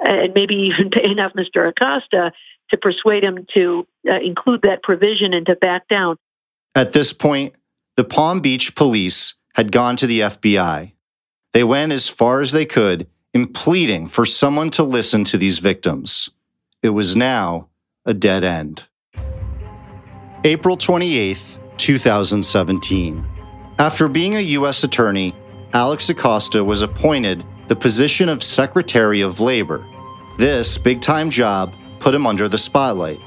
and 0.00 0.34
maybe 0.34 0.54
even 0.54 0.90
paying 0.90 1.18
off 1.18 1.32
Mr. 1.32 1.68
Acosta 1.68 2.32
to 2.70 2.76
persuade 2.76 3.22
him 3.22 3.46
to 3.54 3.86
uh, 4.08 4.20
include 4.20 4.62
that 4.62 4.82
provision 4.82 5.32
and 5.32 5.46
to 5.46 5.56
back 5.56 5.88
down. 5.88 6.16
At 6.74 6.92
this 6.92 7.12
point, 7.12 7.54
the 7.96 8.04
Palm 8.04 8.40
Beach 8.40 8.74
police 8.74 9.34
had 9.54 9.72
gone 9.72 9.96
to 9.96 10.06
the 10.06 10.20
FBI. 10.20 10.92
They 11.52 11.64
went 11.64 11.92
as 11.92 12.08
far 12.08 12.40
as 12.40 12.52
they 12.52 12.66
could 12.66 13.06
in 13.32 13.46
pleading 13.52 14.08
for 14.08 14.26
someone 14.26 14.70
to 14.70 14.82
listen 14.82 15.24
to 15.24 15.38
these 15.38 15.58
victims. 15.58 16.28
It 16.82 16.90
was 16.90 17.16
now 17.16 17.68
a 18.04 18.12
dead 18.12 18.44
end. 18.44 18.84
April 20.44 20.76
28th, 20.76 21.58
2017. 21.78 23.26
After 23.78 24.08
being 24.08 24.36
a 24.36 24.40
U.S. 24.40 24.84
attorney, 24.84 25.34
Alex 25.72 26.08
Acosta 26.08 26.62
was 26.62 26.82
appointed 26.82 27.44
the 27.68 27.76
position 27.76 28.28
of 28.28 28.44
Secretary 28.44 29.20
of 29.20 29.40
Labor. 29.40 29.84
This 30.36 30.78
big 30.78 31.00
time 31.00 31.30
job 31.30 31.74
put 31.98 32.14
him 32.14 32.26
under 32.26 32.48
the 32.48 32.58
spotlight. 32.58 33.20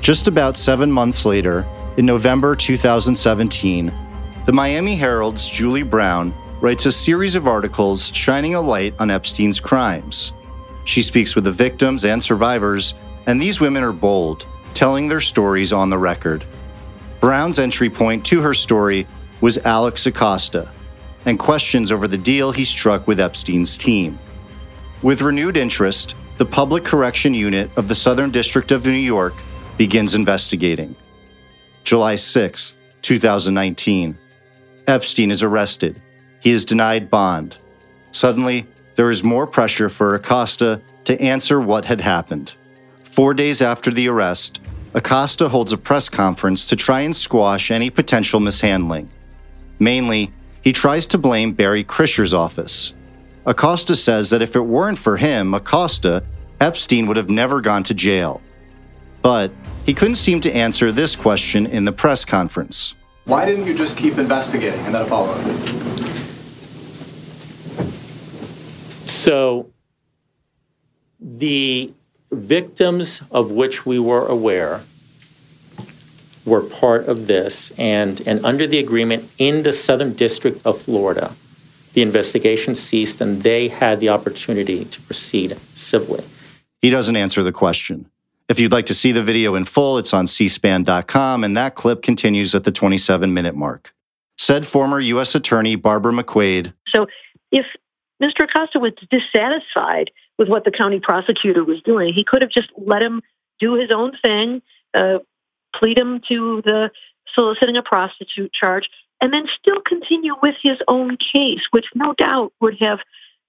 Just 0.00 0.28
about 0.28 0.58
seven 0.58 0.92
months 0.92 1.24
later, 1.24 1.66
in 1.96 2.04
November 2.04 2.54
2017, 2.54 3.92
the 4.44 4.52
Miami 4.52 4.94
Herald's 4.94 5.48
Julie 5.48 5.82
Brown 5.82 6.34
writes 6.60 6.84
a 6.84 6.92
series 6.92 7.34
of 7.34 7.46
articles 7.46 8.14
shining 8.14 8.54
a 8.54 8.60
light 8.60 8.94
on 8.98 9.10
Epstein's 9.10 9.60
crimes. 9.60 10.32
She 10.84 11.00
speaks 11.00 11.34
with 11.34 11.44
the 11.44 11.52
victims 11.52 12.04
and 12.04 12.22
survivors, 12.22 12.94
and 13.26 13.40
these 13.40 13.60
women 13.60 13.82
are 13.82 13.92
bold, 13.92 14.46
telling 14.74 15.08
their 15.08 15.20
stories 15.20 15.72
on 15.72 15.88
the 15.88 15.98
record. 15.98 16.44
Brown's 17.20 17.58
entry 17.58 17.88
point 17.88 18.26
to 18.26 18.42
her 18.42 18.54
story 18.54 19.06
was 19.40 19.58
Alex 19.58 20.06
Acosta 20.06 20.70
and 21.26 21.38
questions 21.38 21.92
over 21.92 22.08
the 22.08 22.16
deal 22.16 22.52
he 22.52 22.64
struck 22.64 23.06
with 23.06 23.20
Epstein's 23.20 23.76
team. 23.76 24.18
With 25.02 25.20
renewed 25.20 25.56
interest, 25.56 26.14
the 26.38 26.46
Public 26.46 26.84
Correction 26.84 27.34
Unit 27.34 27.70
of 27.76 27.88
the 27.88 27.94
Southern 27.94 28.30
District 28.30 28.70
of 28.70 28.86
New 28.86 28.92
York 28.92 29.34
begins 29.76 30.14
investigating. 30.14 30.96
July 31.84 32.14
6, 32.14 32.78
2019. 33.02 34.16
Epstein 34.86 35.30
is 35.30 35.42
arrested. 35.42 36.00
He 36.40 36.50
is 36.50 36.64
denied 36.64 37.10
bond. 37.10 37.56
Suddenly, 38.12 38.66
there 38.94 39.10
is 39.10 39.22
more 39.22 39.46
pressure 39.46 39.88
for 39.88 40.14
Acosta 40.14 40.80
to 41.04 41.20
answer 41.20 41.60
what 41.60 41.84
had 41.84 42.00
happened. 42.00 42.52
Four 43.04 43.34
days 43.34 43.62
after 43.62 43.90
the 43.90 44.08
arrest, 44.08 44.60
Acosta 44.94 45.48
holds 45.48 45.72
a 45.72 45.78
press 45.78 46.08
conference 46.08 46.66
to 46.68 46.76
try 46.76 47.00
and 47.00 47.14
squash 47.14 47.70
any 47.70 47.90
potential 47.90 48.40
mishandling. 48.40 49.10
Mainly, 49.78 50.32
he 50.66 50.72
tries 50.72 51.06
to 51.06 51.16
blame 51.16 51.52
Barry 51.52 51.84
Krischer's 51.84 52.34
office. 52.34 52.92
Acosta 53.46 53.94
says 53.94 54.30
that 54.30 54.42
if 54.42 54.56
it 54.56 54.60
weren't 54.62 54.98
for 54.98 55.16
him, 55.16 55.54
Acosta, 55.54 56.24
Epstein 56.58 57.06
would 57.06 57.16
have 57.16 57.30
never 57.30 57.60
gone 57.60 57.84
to 57.84 57.94
jail. 57.94 58.40
But 59.22 59.52
he 59.84 59.94
couldn't 59.94 60.16
seem 60.16 60.40
to 60.40 60.50
answer 60.50 60.90
this 60.90 61.14
question 61.14 61.66
in 61.66 61.84
the 61.84 61.92
press 61.92 62.24
conference. 62.24 62.96
Why 63.26 63.46
didn't 63.46 63.66
you 63.66 63.76
just 63.76 63.96
keep 63.96 64.18
investigating? 64.18 64.80
And 64.86 64.92
then 64.96 65.02
a 65.02 65.04
follow 65.04 65.30
up. 65.30 65.40
So, 69.08 69.70
the 71.20 71.92
victims 72.32 73.22
of 73.30 73.52
which 73.52 73.86
we 73.86 74.00
were 74.00 74.26
aware 74.26 74.82
were 76.46 76.62
part 76.62 77.06
of 77.06 77.26
this, 77.26 77.72
and, 77.76 78.22
and 78.26 78.44
under 78.44 78.66
the 78.66 78.78
agreement 78.78 79.30
in 79.36 79.64
the 79.64 79.72
Southern 79.72 80.14
District 80.14 80.64
of 80.64 80.80
Florida, 80.80 81.34
the 81.92 82.02
investigation 82.02 82.74
ceased 82.74 83.20
and 83.20 83.42
they 83.42 83.68
had 83.68 84.00
the 84.00 84.08
opportunity 84.08 84.84
to 84.84 85.00
proceed 85.02 85.56
civilly. 85.74 86.24
He 86.80 86.90
doesn't 86.90 87.16
answer 87.16 87.42
the 87.42 87.52
question. 87.52 88.08
If 88.48 88.60
you'd 88.60 88.72
like 88.72 88.86
to 88.86 88.94
see 88.94 89.12
the 89.12 89.24
video 89.24 89.56
in 89.56 89.64
full, 89.64 89.98
it's 89.98 90.14
on 90.14 90.26
cspan.com, 90.26 91.42
and 91.42 91.56
that 91.56 91.74
clip 91.74 92.02
continues 92.02 92.54
at 92.54 92.64
the 92.64 92.70
27 92.70 93.34
minute 93.34 93.56
mark. 93.56 93.92
Said 94.38 94.66
former 94.66 95.00
U.S. 95.00 95.34
Attorney 95.34 95.74
Barbara 95.74 96.12
McQuade. 96.12 96.72
So 96.88 97.06
if 97.50 97.66
Mr. 98.22 98.44
Acosta 98.44 98.78
was 98.78 98.92
dissatisfied 99.10 100.10
with 100.38 100.48
what 100.48 100.64
the 100.64 100.70
county 100.70 101.00
prosecutor 101.00 101.64
was 101.64 101.82
doing, 101.82 102.12
he 102.12 102.24
could 102.24 102.42
have 102.42 102.50
just 102.50 102.70
let 102.76 103.02
him 103.02 103.22
do 103.58 103.74
his 103.74 103.90
own 103.90 104.12
thing, 104.20 104.62
uh, 104.94 105.18
plead 105.78 105.98
him 105.98 106.20
to 106.28 106.62
the 106.64 106.90
soliciting 107.34 107.76
a 107.76 107.82
prostitute 107.82 108.52
charge, 108.52 108.88
and 109.20 109.32
then 109.32 109.46
still 109.58 109.80
continue 109.86 110.34
with 110.42 110.54
his 110.62 110.78
own 110.88 111.16
case, 111.16 111.62
which 111.70 111.86
no 111.94 112.14
doubt 112.14 112.52
would 112.60 112.78
have 112.78 113.00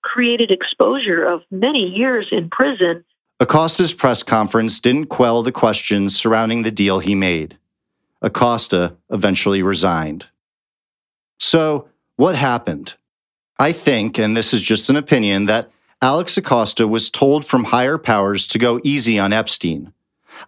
created 0.02 0.52
exposure 0.52 1.24
of 1.24 1.42
many 1.52 1.88
years 1.88 2.28
in 2.32 2.50
prison. 2.50 3.04
Acosta's 3.40 3.94
press 3.94 4.24
conference 4.24 4.80
didn't 4.80 5.08
quell 5.08 5.44
the 5.44 5.52
questions 5.52 6.16
surrounding 6.16 6.63
the 6.63 6.72
deal 6.72 7.00
he 7.00 7.16
made. 7.16 7.58
Acosta 8.22 8.96
eventually 9.12 9.62
resigned. 9.62 10.26
So, 11.40 11.88
what 12.16 12.36
happened? 12.36 12.96
I 13.60 13.72
think, 13.72 14.18
and 14.18 14.36
this 14.36 14.54
is 14.54 14.62
just 14.62 14.90
an 14.90 14.96
opinion, 14.96 15.46
that 15.46 15.70
Alex 16.02 16.38
Acosta 16.38 16.88
was 16.88 17.10
told 17.10 17.46
from 17.46 17.66
higher 17.66 17.98
powers 17.98 18.48
to 18.48 18.60
go 18.60 18.80
easy 18.84 19.20
on 19.20 19.34
Epstein. 19.34 19.94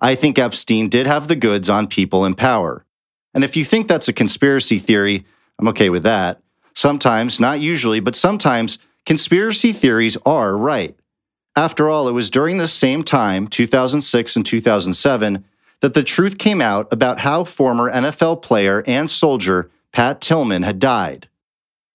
I 0.02 0.16
think 0.16 0.40
Epstein 0.40 0.90
did 0.90 1.08
have 1.08 1.28
the 1.28 1.36
goods 1.36 1.70
on 1.70 1.88
people 1.88 2.26
in 2.26 2.36
power. 2.36 2.86
And 3.34 3.44
if 3.44 3.56
you 3.56 3.64
think 3.64 3.88
that's 3.88 4.08
a 4.08 4.14
conspiracy 4.14 4.80
theory, 4.80 5.26
I'm 5.60 5.68
okay 5.70 5.90
with 5.90 6.04
that. 6.04 6.42
Sometimes, 6.74 7.40
not 7.40 7.60
usually, 7.60 8.00
but 8.00 8.16
sometimes, 8.16 8.80
conspiracy 9.06 9.74
theories 9.74 10.18
are 10.26 10.58
right. 10.58 10.96
After 11.56 11.90
all, 11.90 12.08
it 12.08 12.14
was 12.14 12.30
during 12.30 12.58
this 12.58 12.74
same 12.74 13.04
time, 13.04 13.48
2006 13.48 14.36
and 14.36 14.46
2007, 14.46 15.44
that 15.82 15.94
the 15.94 16.04
truth 16.04 16.38
came 16.38 16.62
out 16.62 16.92
about 16.92 17.20
how 17.20 17.44
former 17.44 17.92
NFL 17.92 18.42
player 18.42 18.84
and 18.88 19.10
soldier 19.10 19.70
Pat 19.92 20.22
Tillman 20.22 20.64
had 20.64 20.80
died. 20.80 21.28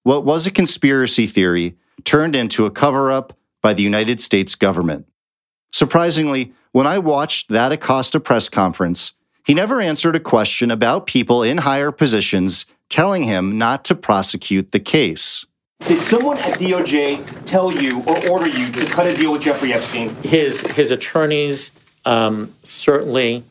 What 0.03 0.25
was 0.25 0.47
a 0.47 0.51
conspiracy 0.51 1.27
theory 1.27 1.77
turned 2.05 2.37
into 2.37 2.67
a 2.67 2.71
cover 2.71 3.11
up 3.11 3.37
by 3.63 3.73
the 3.73 3.83
United 3.83 4.21
States 4.21 4.55
government. 4.55 5.07
Surprisingly, 5.73 6.53
when 6.75 6.89
I 6.89 6.99
watched 6.99 7.51
that 7.51 7.71
Acosta 7.71 8.19
press 8.19 8.49
conference, 8.49 9.13
he 9.47 9.55
never 9.55 9.81
answered 9.81 10.17
a 10.17 10.21
question 10.21 10.73
about 10.73 11.07
people 11.07 11.45
in 11.45 11.59
higher 11.59 11.93
positions 11.93 12.67
telling 12.91 13.23
him 13.23 13.57
not 13.57 13.85
to 13.85 13.95
prosecute 13.95 14.73
the 14.73 14.81
case. 14.81 15.47
Did 15.87 16.01
someone 16.01 16.37
at 16.39 16.59
DOJ 16.59 17.45
tell 17.45 17.71
you 17.71 18.03
or 18.09 18.29
order 18.29 18.49
you 18.49 18.73
to 18.73 18.87
cut 18.87 19.07
a 19.07 19.15
deal 19.15 19.31
with 19.31 19.43
Jeffrey 19.43 19.73
Epstein? 19.73 20.17
His, 20.25 20.63
his 20.63 20.91
attorneys 20.91 21.71
um, 22.05 22.53
certainly 22.65 23.45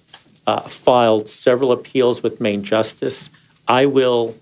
uh, 0.45 0.59
filed 0.59 1.29
several 1.29 1.71
appeals 1.71 2.23
with 2.23 2.41
Main 2.41 2.61
Justice. 2.61 3.29
I 3.69 3.85
will 3.85 4.35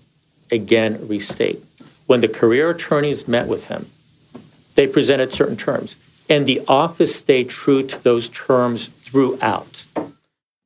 again 0.50 1.06
restate 1.06 1.62
when 2.06 2.20
the 2.20 2.28
career 2.28 2.70
attorneys 2.70 3.28
met 3.28 3.46
with 3.46 3.66
him, 3.66 3.86
they 4.74 4.88
presented 4.88 5.32
certain 5.32 5.56
terms, 5.56 5.94
and 6.32 6.46
the 6.46 6.62
office 6.66 7.14
stayed 7.14 7.50
true 7.50 7.82
to 7.86 8.02
those 8.02 8.30
terms 8.30 8.86
throughout. 8.86 9.84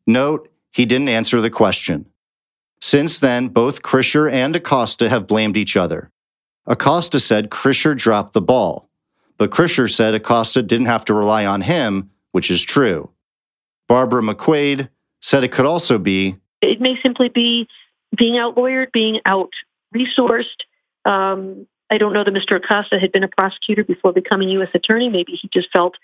Note, 0.06 0.48
he 0.72 0.86
didn't 0.86 1.08
answer 1.08 1.40
the 1.40 1.50
question. 1.50 2.06
Since 2.80 3.18
then, 3.18 3.48
both 3.48 3.82
Krischer 3.82 4.30
and 4.30 4.54
Acosta 4.54 5.08
have 5.08 5.26
blamed 5.26 5.56
each 5.56 5.76
other. 5.76 6.12
Acosta 6.66 7.18
said 7.18 7.50
Krischer 7.50 7.98
dropped 7.98 8.32
the 8.32 8.40
ball, 8.40 8.88
but 9.38 9.50
Krischer 9.50 9.92
said 9.92 10.14
Acosta 10.14 10.62
didn't 10.62 10.86
have 10.86 11.04
to 11.06 11.14
rely 11.14 11.44
on 11.44 11.62
him, 11.62 12.10
which 12.30 12.48
is 12.48 12.62
true. 12.62 13.10
Barbara 13.88 14.22
McQuade 14.22 14.88
said 15.20 15.42
it 15.42 15.50
could 15.50 15.66
also 15.66 15.98
be 15.98 16.36
it 16.62 16.80
may 16.80 16.96
simply 17.02 17.28
be 17.28 17.66
being 18.16 18.38
out 18.38 18.54
lawyered, 18.54 18.92
being 18.92 19.20
out 19.26 19.50
resourced. 19.94 20.62
Um, 21.04 21.66
I 21.90 21.98
don't 21.98 22.12
know 22.12 22.24
that 22.24 22.34
Mr. 22.34 22.56
Acosta 22.56 22.98
had 22.98 23.12
been 23.12 23.22
a 23.22 23.28
prosecutor 23.28 23.84
before 23.84 24.12
becoming 24.12 24.48
U.S. 24.50 24.70
attorney. 24.74 25.08
Maybe 25.08 25.32
he 25.32 25.48
just 25.48 25.70
felt 25.72 25.96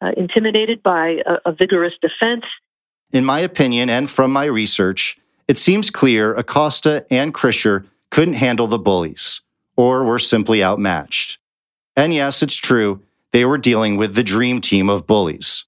uh, 0.00 0.12
intimidated 0.16 0.82
by 0.82 1.22
a, 1.26 1.50
a 1.50 1.52
vigorous 1.52 1.94
defense. 2.00 2.44
In 3.12 3.24
my 3.24 3.40
opinion, 3.40 3.90
and 3.90 4.08
from 4.08 4.32
my 4.32 4.44
research, 4.44 5.18
it 5.46 5.58
seems 5.58 5.90
clear 5.90 6.34
Acosta 6.34 7.06
and 7.10 7.34
Krischer 7.34 7.86
couldn't 8.10 8.34
handle 8.34 8.66
the 8.66 8.78
bullies, 8.78 9.40
or 9.76 10.04
were 10.04 10.18
simply 10.18 10.62
outmatched. 10.62 11.38
And 11.96 12.14
yes, 12.14 12.42
it's 12.42 12.54
true, 12.54 13.02
they 13.32 13.44
were 13.44 13.58
dealing 13.58 13.96
with 13.96 14.14
the 14.14 14.22
dream 14.22 14.60
team 14.60 14.88
of 14.88 15.06
bullies. 15.06 15.64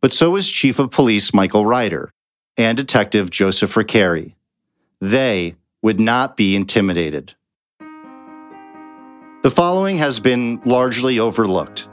But 0.00 0.12
so 0.12 0.30
was 0.30 0.50
Chief 0.50 0.78
of 0.78 0.90
Police 0.90 1.32
Michael 1.32 1.66
Ryder 1.66 2.10
and 2.56 2.76
Detective 2.76 3.30
Joseph 3.30 3.74
Recarey. 3.74 4.34
They 5.00 5.56
would 5.82 5.98
not 5.98 6.36
be 6.36 6.54
intimidated. 6.54 7.34
The 9.42 9.50
following 9.50 9.96
has 9.96 10.20
been 10.20 10.62
largely 10.64 11.18
overlooked. 11.18 11.88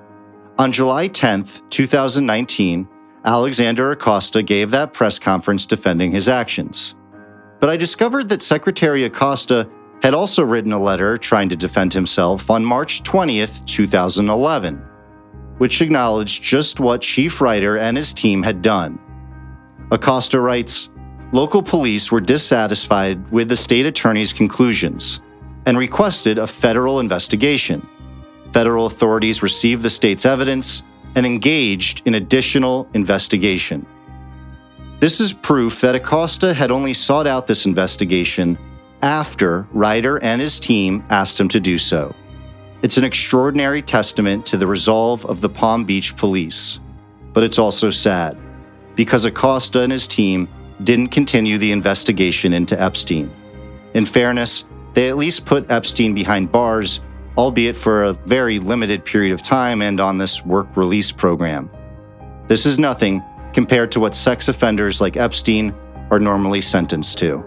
On 0.59 0.71
July 0.71 1.07
10, 1.07 1.45
2019, 1.71 2.87
Alexander 3.25 3.91
Acosta 3.91 4.43
gave 4.43 4.69
that 4.69 4.93
press 4.93 5.17
conference 5.17 5.65
defending 5.65 6.11
his 6.11 6.29
actions. 6.29 6.93
But 7.59 7.71
I 7.71 7.75
discovered 7.75 8.29
that 8.29 8.43
Secretary 8.43 9.05
Acosta 9.05 9.67
had 10.03 10.13
also 10.13 10.43
written 10.43 10.73
a 10.73 10.79
letter 10.79 11.17
trying 11.17 11.49
to 11.49 11.55
defend 11.55 11.91
himself 11.91 12.51
on 12.51 12.63
March 12.63 13.01
20th, 13.01 13.65
2011, 13.65 14.75
which 15.57 15.81
acknowledged 15.81 16.43
just 16.43 16.79
what 16.79 17.01
Chief 17.01 17.41
Ryder 17.41 17.79
and 17.79 17.97
his 17.97 18.13
team 18.13 18.43
had 18.43 18.61
done. 18.61 18.99
Acosta 19.89 20.39
writes 20.39 20.89
Local 21.31 21.63
police 21.63 22.11
were 22.11 22.21
dissatisfied 22.21 23.27
with 23.31 23.49
the 23.49 23.57
state 23.57 23.87
attorney's 23.87 24.33
conclusions 24.33 25.21
and 25.69 25.77
requested 25.77 26.39
a 26.39 26.47
federal 26.47 26.99
investigation. 26.99 27.87
Federal 28.53 28.87
authorities 28.87 29.43
received 29.43 29.83
the 29.83 29.89
state's 29.89 30.25
evidence 30.25 30.81
and 31.13 31.27
engaged 31.27 32.01
in 32.05 32.15
additional 32.15 32.89
investigation. 32.95 33.85
This 34.97 35.21
is 35.21 35.31
proof 35.31 35.79
that 35.81 35.93
Acosta 35.93 36.55
had 36.55 36.71
only 36.71 36.95
sought 36.95 37.27
out 37.27 37.45
this 37.45 37.67
investigation 37.67 38.57
after 39.03 39.67
Ryder 39.71 40.17
and 40.23 40.41
his 40.41 40.59
team 40.59 41.05
asked 41.11 41.39
him 41.39 41.47
to 41.49 41.59
do 41.59 41.77
so. 41.77 42.15
It's 42.81 42.97
an 42.97 43.03
extraordinary 43.03 43.83
testament 43.83 44.47
to 44.47 44.57
the 44.57 44.65
resolve 44.65 45.23
of 45.27 45.39
the 45.39 45.49
Palm 45.49 45.85
Beach 45.85 46.17
police. 46.17 46.79
But 47.31 47.43
it's 47.43 47.59
also 47.59 47.91
sad, 47.91 48.35
because 48.95 49.23
Acosta 49.25 49.81
and 49.81 49.91
his 49.91 50.07
team 50.07 50.49
didn't 50.83 51.09
continue 51.09 51.59
the 51.59 51.71
investigation 51.71 52.53
into 52.53 52.81
Epstein. 52.81 53.31
In 53.93 54.07
fairness, 54.07 54.65
they 54.93 55.09
at 55.09 55.17
least 55.17 55.45
put 55.45 55.69
Epstein 55.69 56.13
behind 56.13 56.51
bars, 56.51 56.99
albeit 57.37 57.75
for 57.75 58.03
a 58.03 58.13
very 58.25 58.59
limited 58.59 59.05
period 59.05 59.33
of 59.33 59.41
time 59.41 59.81
and 59.81 59.99
on 59.99 60.17
this 60.17 60.45
work 60.45 60.75
release 60.75 61.11
program. 61.11 61.69
This 62.47 62.65
is 62.65 62.79
nothing 62.79 63.23
compared 63.53 63.91
to 63.91 63.99
what 63.99 64.15
sex 64.15 64.47
offenders 64.47 65.01
like 65.01 65.17
Epstein 65.17 65.73
are 66.11 66.19
normally 66.19 66.61
sentenced 66.61 67.17
to. 67.19 67.43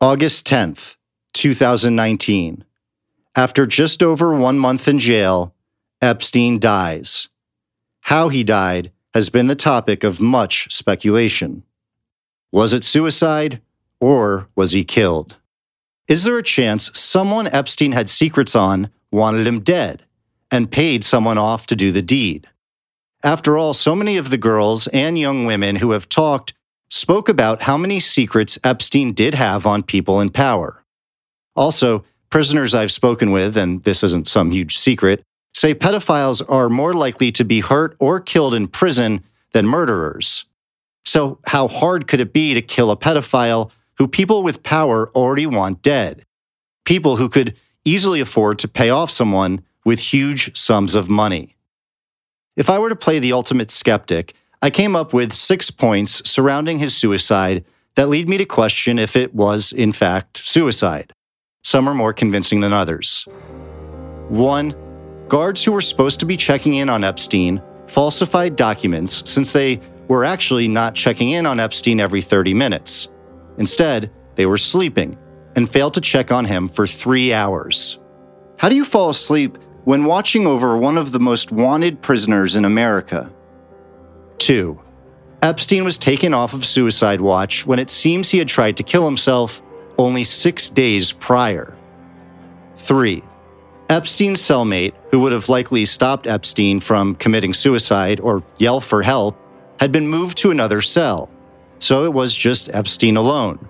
August 0.00 0.46
10th, 0.46 0.96
2019. 1.34 2.64
After 3.34 3.66
just 3.66 4.02
over 4.02 4.34
one 4.34 4.58
month 4.58 4.88
in 4.88 4.98
jail, 4.98 5.54
Epstein 6.00 6.58
dies. 6.58 7.28
How 8.00 8.28
he 8.28 8.44
died 8.44 8.92
has 9.18 9.30
been 9.30 9.48
the 9.48 9.56
topic 9.56 10.04
of 10.04 10.20
much 10.20 10.72
speculation. 10.72 11.64
Was 12.52 12.72
it 12.72 12.84
suicide 12.84 13.60
or 13.98 14.48
was 14.54 14.70
he 14.70 14.84
killed? 14.84 15.38
Is 16.06 16.22
there 16.22 16.38
a 16.38 16.42
chance 16.44 16.96
someone 16.96 17.48
Epstein 17.48 17.90
had 17.90 18.08
secrets 18.08 18.54
on 18.54 18.90
wanted 19.10 19.44
him 19.44 19.58
dead 19.58 20.04
and 20.52 20.70
paid 20.70 21.02
someone 21.02 21.36
off 21.36 21.66
to 21.66 21.74
do 21.74 21.90
the 21.90 22.00
deed? 22.00 22.46
After 23.24 23.58
all, 23.58 23.74
so 23.74 23.96
many 23.96 24.18
of 24.18 24.30
the 24.30 24.38
girls 24.38 24.86
and 24.86 25.18
young 25.18 25.46
women 25.46 25.74
who 25.74 25.90
have 25.90 26.08
talked 26.08 26.54
spoke 26.88 27.28
about 27.28 27.62
how 27.62 27.76
many 27.76 27.98
secrets 27.98 28.56
Epstein 28.62 29.14
did 29.14 29.34
have 29.34 29.66
on 29.66 29.82
people 29.82 30.20
in 30.20 30.30
power. 30.30 30.84
Also, 31.56 32.04
prisoners 32.30 32.72
I've 32.72 32.92
spoken 32.92 33.32
with, 33.32 33.56
and 33.56 33.82
this 33.82 34.04
isn't 34.04 34.28
some 34.28 34.52
huge 34.52 34.78
secret, 34.78 35.24
say 35.58 35.74
pedophiles 35.74 36.40
are 36.48 36.68
more 36.68 36.94
likely 36.94 37.32
to 37.32 37.44
be 37.44 37.58
hurt 37.58 37.96
or 37.98 38.20
killed 38.20 38.54
in 38.54 38.68
prison 38.68 39.24
than 39.52 39.66
murderers. 39.66 40.44
So, 41.04 41.40
how 41.46 41.66
hard 41.66 42.06
could 42.06 42.20
it 42.20 42.32
be 42.32 42.54
to 42.54 42.62
kill 42.62 42.92
a 42.92 42.96
pedophile 42.96 43.72
who 43.96 44.06
people 44.06 44.44
with 44.44 44.62
power 44.62 45.10
already 45.16 45.46
want 45.46 45.82
dead? 45.82 46.24
People 46.84 47.16
who 47.16 47.28
could 47.28 47.56
easily 47.84 48.20
afford 48.20 48.60
to 48.60 48.68
pay 48.68 48.90
off 48.90 49.10
someone 49.10 49.64
with 49.84 49.98
huge 49.98 50.56
sums 50.56 50.94
of 50.94 51.08
money. 51.08 51.56
If 52.56 52.70
I 52.70 52.78
were 52.78 52.90
to 52.90 52.96
play 52.96 53.18
the 53.18 53.32
ultimate 53.32 53.72
skeptic, 53.72 54.34
I 54.62 54.70
came 54.70 54.94
up 54.94 55.12
with 55.12 55.32
six 55.32 55.72
points 55.72 56.22
surrounding 56.30 56.78
his 56.78 56.96
suicide 56.96 57.64
that 57.96 58.08
lead 58.08 58.28
me 58.28 58.36
to 58.36 58.44
question 58.44 58.96
if 58.96 59.16
it 59.16 59.34
was, 59.34 59.72
in 59.72 59.92
fact, 59.92 60.36
suicide. 60.36 61.12
Some 61.64 61.88
are 61.88 61.94
more 61.94 62.12
convincing 62.12 62.60
than 62.60 62.72
others. 62.72 63.26
One, 64.28 64.74
guards 65.28 65.64
who 65.64 65.72
were 65.72 65.80
supposed 65.80 66.20
to 66.20 66.26
be 66.26 66.36
checking 66.36 66.74
in 66.74 66.88
on 66.88 67.04
Epstein 67.04 67.62
falsified 67.86 68.56
documents 68.56 69.28
since 69.30 69.52
they 69.52 69.80
were 70.08 70.24
actually 70.24 70.68
not 70.68 70.94
checking 70.94 71.30
in 71.30 71.46
on 71.46 71.60
Epstein 71.60 72.00
every 72.00 72.22
30 72.22 72.54
minutes. 72.54 73.08
Instead, 73.58 74.10
they 74.36 74.46
were 74.46 74.58
sleeping 74.58 75.16
and 75.56 75.68
failed 75.68 75.94
to 75.94 76.00
check 76.00 76.30
on 76.30 76.44
him 76.44 76.68
for 76.68 76.86
three 76.86 77.32
hours. 77.32 77.98
How 78.56 78.68
do 78.68 78.76
you 78.76 78.84
fall 78.84 79.10
asleep 79.10 79.58
when 79.84 80.04
watching 80.04 80.46
over 80.46 80.76
one 80.76 80.98
of 80.98 81.12
the 81.12 81.20
most 81.20 81.52
wanted 81.52 82.02
prisoners 82.02 82.56
in 82.56 82.64
America? 82.64 83.30
2. 84.38 84.80
Epstein 85.42 85.84
was 85.84 85.98
taken 85.98 86.34
off 86.34 86.54
of 86.54 86.64
suicide 86.64 87.20
watch 87.20 87.66
when 87.66 87.78
it 87.78 87.90
seems 87.90 88.30
he 88.30 88.38
had 88.38 88.48
tried 88.48 88.76
to 88.76 88.82
kill 88.82 89.04
himself 89.04 89.62
only 89.98 90.24
six 90.24 90.70
days 90.70 91.12
prior. 91.12 91.76
3. 92.76 93.22
Epstein's 93.88 94.42
cellmate, 94.42 94.92
who 95.10 95.20
would 95.20 95.32
have 95.32 95.48
likely 95.48 95.84
stopped 95.84 96.26
Epstein 96.26 96.78
from 96.78 97.14
committing 97.14 97.54
suicide 97.54 98.20
or 98.20 98.42
yell 98.58 98.80
for 98.80 99.02
help, 99.02 99.36
had 99.80 99.90
been 99.92 100.06
moved 100.06 100.36
to 100.38 100.50
another 100.50 100.82
cell, 100.82 101.30
so 101.78 102.04
it 102.04 102.12
was 102.12 102.36
just 102.36 102.68
Epstein 102.74 103.16
alone. 103.16 103.66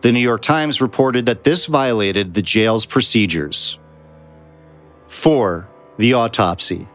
The 0.00 0.12
New 0.12 0.20
York 0.20 0.42
Times 0.42 0.80
reported 0.80 1.26
that 1.26 1.44
this 1.44 1.66
violated 1.66 2.34
the 2.34 2.42
jail's 2.42 2.84
procedures. 2.86 3.78
4. 5.06 5.68
The 5.98 6.14
autopsy. 6.14 6.88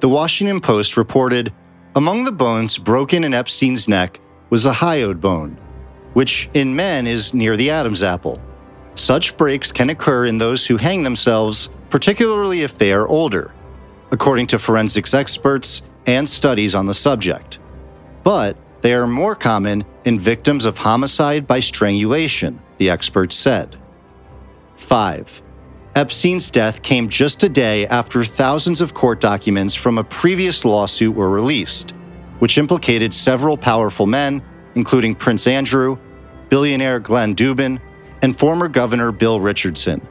The 0.00 0.08
Washington 0.08 0.60
Post 0.60 0.96
reported 0.96 1.52
among 1.94 2.24
the 2.24 2.32
bones 2.32 2.78
broken 2.78 3.24
in 3.24 3.34
Epstein's 3.34 3.88
neck 3.88 4.20
was 4.50 4.66
a 4.66 4.72
hyoid 4.72 5.20
bone, 5.20 5.56
which 6.12 6.50
in 6.54 6.74
men 6.74 7.06
is 7.06 7.32
near 7.32 7.56
the 7.56 7.70
Adam's 7.70 8.02
apple. 8.02 8.40
Such 9.00 9.34
breaks 9.38 9.72
can 9.72 9.88
occur 9.88 10.26
in 10.26 10.36
those 10.36 10.66
who 10.66 10.76
hang 10.76 11.02
themselves, 11.02 11.70
particularly 11.88 12.60
if 12.60 12.76
they 12.76 12.92
are 12.92 13.08
older, 13.08 13.50
according 14.10 14.48
to 14.48 14.58
forensics 14.58 15.14
experts 15.14 15.80
and 16.04 16.28
studies 16.28 16.74
on 16.74 16.84
the 16.84 16.92
subject. 16.92 17.60
But 18.24 18.58
they 18.82 18.92
are 18.92 19.06
more 19.06 19.34
common 19.34 19.84
in 20.04 20.20
victims 20.20 20.66
of 20.66 20.76
homicide 20.76 21.46
by 21.46 21.60
strangulation, 21.60 22.60
the 22.76 22.90
experts 22.90 23.36
said. 23.36 23.78
5. 24.76 25.42
Epstein's 25.94 26.50
death 26.50 26.82
came 26.82 27.08
just 27.08 27.42
a 27.42 27.48
day 27.48 27.86
after 27.86 28.22
thousands 28.22 28.82
of 28.82 28.92
court 28.92 29.18
documents 29.18 29.74
from 29.74 29.96
a 29.96 30.04
previous 30.04 30.66
lawsuit 30.66 31.14
were 31.14 31.30
released, 31.30 31.92
which 32.38 32.58
implicated 32.58 33.14
several 33.14 33.56
powerful 33.56 34.04
men, 34.04 34.42
including 34.74 35.14
Prince 35.14 35.46
Andrew, 35.46 35.96
billionaire 36.50 37.00
Glenn 37.00 37.34
Dubin, 37.34 37.80
and 38.22 38.38
former 38.38 38.68
Governor 38.68 39.12
Bill 39.12 39.40
Richardson. 39.40 40.06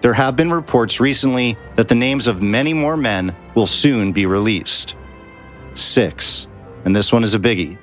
There 0.00 0.14
have 0.14 0.36
been 0.36 0.52
reports 0.52 1.00
recently 1.00 1.56
that 1.74 1.88
the 1.88 1.94
names 1.94 2.26
of 2.26 2.42
many 2.42 2.72
more 2.72 2.96
men 2.96 3.34
will 3.54 3.66
soon 3.66 4.12
be 4.12 4.26
released. 4.26 4.94
6. 5.74 6.46
And 6.84 6.96
this 6.96 7.12
one 7.12 7.22
is 7.22 7.34
a 7.34 7.38
biggie. 7.38 7.76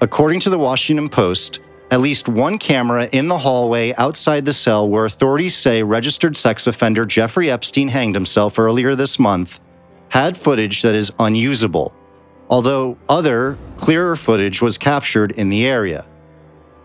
According 0.00 0.40
to 0.40 0.50
the 0.50 0.58
Washington 0.58 1.08
Post, 1.08 1.60
at 1.90 2.00
least 2.00 2.28
one 2.28 2.58
camera 2.58 3.08
in 3.12 3.28
the 3.28 3.38
hallway 3.38 3.94
outside 3.94 4.44
the 4.44 4.52
cell 4.52 4.88
where 4.88 5.06
authorities 5.06 5.54
say 5.54 5.82
registered 5.82 6.36
sex 6.36 6.66
offender 6.66 7.04
Jeffrey 7.06 7.50
Epstein 7.50 7.88
hanged 7.88 8.14
himself 8.14 8.58
earlier 8.58 8.94
this 8.94 9.18
month 9.18 9.60
had 10.08 10.36
footage 10.36 10.82
that 10.82 10.94
is 10.94 11.12
unusable, 11.18 11.94
although 12.48 12.96
other, 13.08 13.58
clearer 13.76 14.16
footage 14.16 14.62
was 14.62 14.78
captured 14.78 15.32
in 15.32 15.48
the 15.48 15.66
area. 15.66 16.06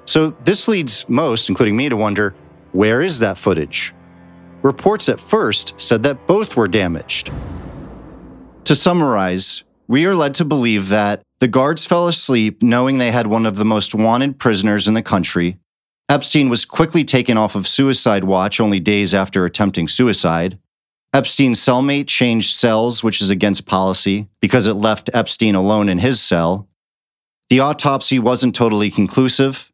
So 0.05 0.31
this 0.43 0.67
leads 0.67 1.07
most, 1.07 1.49
including 1.49 1.75
me, 1.75 1.89
to 1.89 1.95
wonder 1.95 2.35
where 2.71 3.01
is 3.01 3.19
that 3.19 3.37
footage? 3.37 3.93
Reports 4.61 5.09
at 5.09 5.19
first 5.19 5.73
said 5.77 6.03
that 6.03 6.25
both 6.27 6.55
were 6.55 6.67
damaged. 6.67 7.31
To 8.65 8.75
summarize, 8.75 9.63
we 9.87 10.05
are 10.05 10.15
led 10.15 10.33
to 10.35 10.45
believe 10.45 10.89
that 10.89 11.21
the 11.39 11.47
guards 11.47 11.85
fell 11.85 12.07
asleep 12.07 12.63
knowing 12.63 12.97
they 12.97 13.11
had 13.11 13.27
one 13.27 13.45
of 13.45 13.57
the 13.57 13.65
most 13.65 13.93
wanted 13.93 14.39
prisoners 14.39 14.87
in 14.87 14.93
the 14.93 15.01
country. 15.01 15.57
Epstein 16.07 16.47
was 16.47 16.63
quickly 16.63 17.03
taken 17.03 17.37
off 17.37 17.55
of 17.55 17.67
suicide 17.67 18.23
watch 18.23 18.61
only 18.61 18.79
days 18.79 19.13
after 19.13 19.45
attempting 19.45 19.87
suicide. 19.87 20.57
Epstein's 21.13 21.59
cellmate 21.59 22.07
changed 22.07 22.55
cells, 22.55 23.03
which 23.03 23.21
is 23.21 23.29
against 23.29 23.65
policy, 23.65 24.29
because 24.39 24.67
it 24.67 24.75
left 24.75 25.09
Epstein 25.13 25.55
alone 25.55 25.89
in 25.89 25.99
his 25.99 26.21
cell. 26.21 26.69
The 27.49 27.59
autopsy 27.59 28.19
wasn't 28.19 28.55
totally 28.55 28.89
conclusive. 28.89 29.72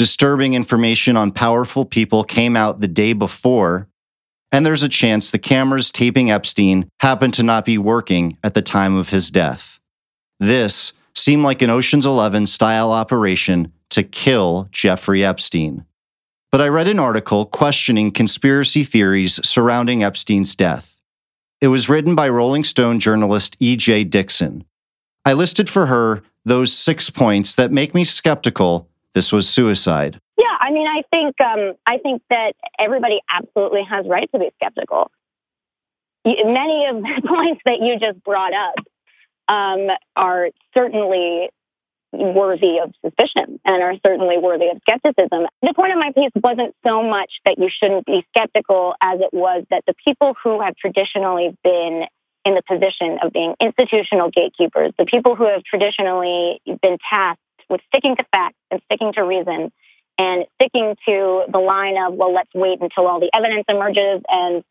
Disturbing 0.00 0.54
information 0.54 1.14
on 1.18 1.30
powerful 1.30 1.84
people 1.84 2.24
came 2.24 2.56
out 2.56 2.80
the 2.80 2.88
day 2.88 3.12
before, 3.12 3.86
and 4.50 4.64
there's 4.64 4.82
a 4.82 4.88
chance 4.88 5.30
the 5.30 5.38
cameras 5.38 5.92
taping 5.92 6.30
Epstein 6.30 6.88
happened 7.00 7.34
to 7.34 7.42
not 7.42 7.66
be 7.66 7.76
working 7.76 8.32
at 8.42 8.54
the 8.54 8.62
time 8.62 8.96
of 8.96 9.10
his 9.10 9.30
death. 9.30 9.78
This 10.38 10.94
seemed 11.14 11.42
like 11.42 11.60
an 11.60 11.68
Ocean's 11.68 12.06
11 12.06 12.46
style 12.46 12.92
operation 12.92 13.74
to 13.90 14.02
kill 14.02 14.68
Jeffrey 14.72 15.22
Epstein. 15.22 15.84
But 16.50 16.62
I 16.62 16.68
read 16.68 16.88
an 16.88 16.98
article 16.98 17.44
questioning 17.44 18.10
conspiracy 18.10 18.84
theories 18.84 19.38
surrounding 19.46 20.02
Epstein's 20.02 20.56
death. 20.56 20.98
It 21.60 21.68
was 21.68 21.90
written 21.90 22.14
by 22.14 22.30
Rolling 22.30 22.64
Stone 22.64 23.00
journalist 23.00 23.54
E.J. 23.60 24.04
Dickson. 24.04 24.64
I 25.26 25.34
listed 25.34 25.68
for 25.68 25.84
her 25.84 26.22
those 26.46 26.72
six 26.72 27.10
points 27.10 27.54
that 27.56 27.70
make 27.70 27.94
me 27.94 28.04
skeptical 28.04 28.88
this 29.14 29.32
was 29.32 29.48
suicide. 29.48 30.20
Yeah, 30.38 30.56
I 30.58 30.70
mean, 30.70 30.86
I 30.86 31.02
think 31.10 31.40
um, 31.40 31.74
I 31.86 31.98
think 31.98 32.22
that 32.30 32.54
everybody 32.78 33.20
absolutely 33.30 33.82
has 33.84 34.06
right 34.06 34.30
to 34.32 34.38
be 34.38 34.50
skeptical. 34.56 35.10
Many 36.24 36.86
of 36.86 37.02
the 37.02 37.22
points 37.26 37.62
that 37.64 37.80
you 37.80 37.98
just 37.98 38.22
brought 38.22 38.52
up 38.52 38.74
um, 39.48 39.88
are 40.16 40.50
certainly 40.74 41.50
worthy 42.12 42.78
of 42.78 42.92
suspicion 43.04 43.60
and 43.64 43.82
are 43.82 43.94
certainly 44.04 44.38
worthy 44.38 44.68
of 44.68 44.78
skepticism. 44.82 45.46
The 45.62 45.74
point 45.74 45.92
of 45.92 45.98
my 45.98 46.12
piece 46.12 46.32
wasn't 46.34 46.74
so 46.84 47.02
much 47.02 47.40
that 47.44 47.58
you 47.58 47.68
shouldn't 47.70 48.06
be 48.06 48.24
skeptical 48.30 48.94
as 49.00 49.20
it 49.20 49.32
was 49.32 49.64
that 49.70 49.84
the 49.86 49.94
people 50.04 50.34
who 50.42 50.60
have 50.60 50.76
traditionally 50.76 51.56
been 51.62 52.06
in 52.44 52.54
the 52.54 52.62
position 52.62 53.18
of 53.22 53.32
being 53.32 53.54
institutional 53.60 54.30
gatekeepers, 54.30 54.92
the 54.98 55.04
people 55.04 55.36
who 55.36 55.46
have 55.46 55.62
traditionally 55.62 56.60
been 56.82 56.96
tasked 57.08 57.42
with 57.70 57.80
sticking 57.88 58.16
to 58.16 58.24
facts 58.32 58.58
and 58.70 58.80
sticking 58.86 59.12
to 59.14 59.22
reason 59.22 59.72
and 60.18 60.44
sticking 60.56 60.96
to 61.06 61.44
the 61.48 61.58
line 61.58 61.96
of, 61.96 62.14
well, 62.14 62.32
let's 62.34 62.52
wait 62.54 62.80
until 62.80 63.06
all 63.06 63.20
the 63.20 63.30
evidence 63.32 63.64
emerges 63.68 64.20
and 64.28 64.62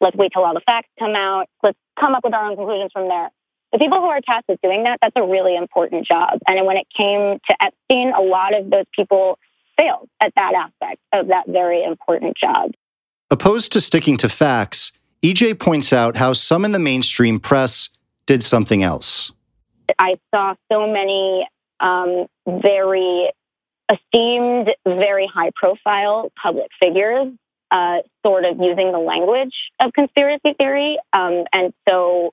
let's 0.00 0.16
wait 0.16 0.32
till 0.32 0.44
all 0.44 0.54
the 0.54 0.60
facts 0.60 0.88
come 0.98 1.14
out. 1.14 1.48
Let's 1.62 1.78
come 1.98 2.14
up 2.14 2.24
with 2.24 2.34
our 2.34 2.50
own 2.50 2.56
conclusions 2.56 2.90
from 2.92 3.08
there. 3.08 3.30
The 3.72 3.78
people 3.78 3.98
who 3.98 4.06
are 4.06 4.20
tasked 4.20 4.48
with 4.48 4.60
doing 4.62 4.84
that, 4.84 4.98
that's 5.02 5.16
a 5.16 5.22
really 5.22 5.56
important 5.56 6.06
job. 6.06 6.38
And 6.46 6.64
when 6.66 6.76
it 6.76 6.86
came 6.96 7.38
to 7.46 7.56
Epstein, 7.60 8.12
a 8.14 8.22
lot 8.22 8.54
of 8.54 8.70
those 8.70 8.86
people 8.94 9.38
failed 9.76 10.08
at 10.20 10.32
that 10.36 10.54
aspect 10.54 11.00
of 11.12 11.28
that 11.28 11.46
very 11.46 11.84
important 11.84 12.36
job. 12.36 12.72
Opposed 13.30 13.72
to 13.72 13.80
sticking 13.80 14.16
to 14.18 14.28
facts, 14.28 14.92
EJ 15.22 15.58
points 15.58 15.92
out 15.92 16.16
how 16.16 16.32
some 16.32 16.64
in 16.64 16.72
the 16.72 16.78
mainstream 16.78 17.40
press 17.40 17.90
did 18.26 18.42
something 18.42 18.82
else. 18.82 19.32
I 19.98 20.14
saw 20.34 20.54
so 20.70 20.90
many 20.90 21.46
um, 21.80 22.26
very 22.46 23.30
esteemed, 23.90 24.74
very 24.86 25.26
high 25.26 25.50
profile 25.54 26.32
public 26.40 26.68
figures 26.80 27.32
uh, 27.70 27.98
sort 28.24 28.44
of 28.44 28.58
using 28.60 28.92
the 28.92 28.98
language 28.98 29.54
of 29.80 29.92
conspiracy 29.92 30.54
theory. 30.56 30.98
Um, 31.12 31.44
and 31.52 31.72
so 31.88 32.32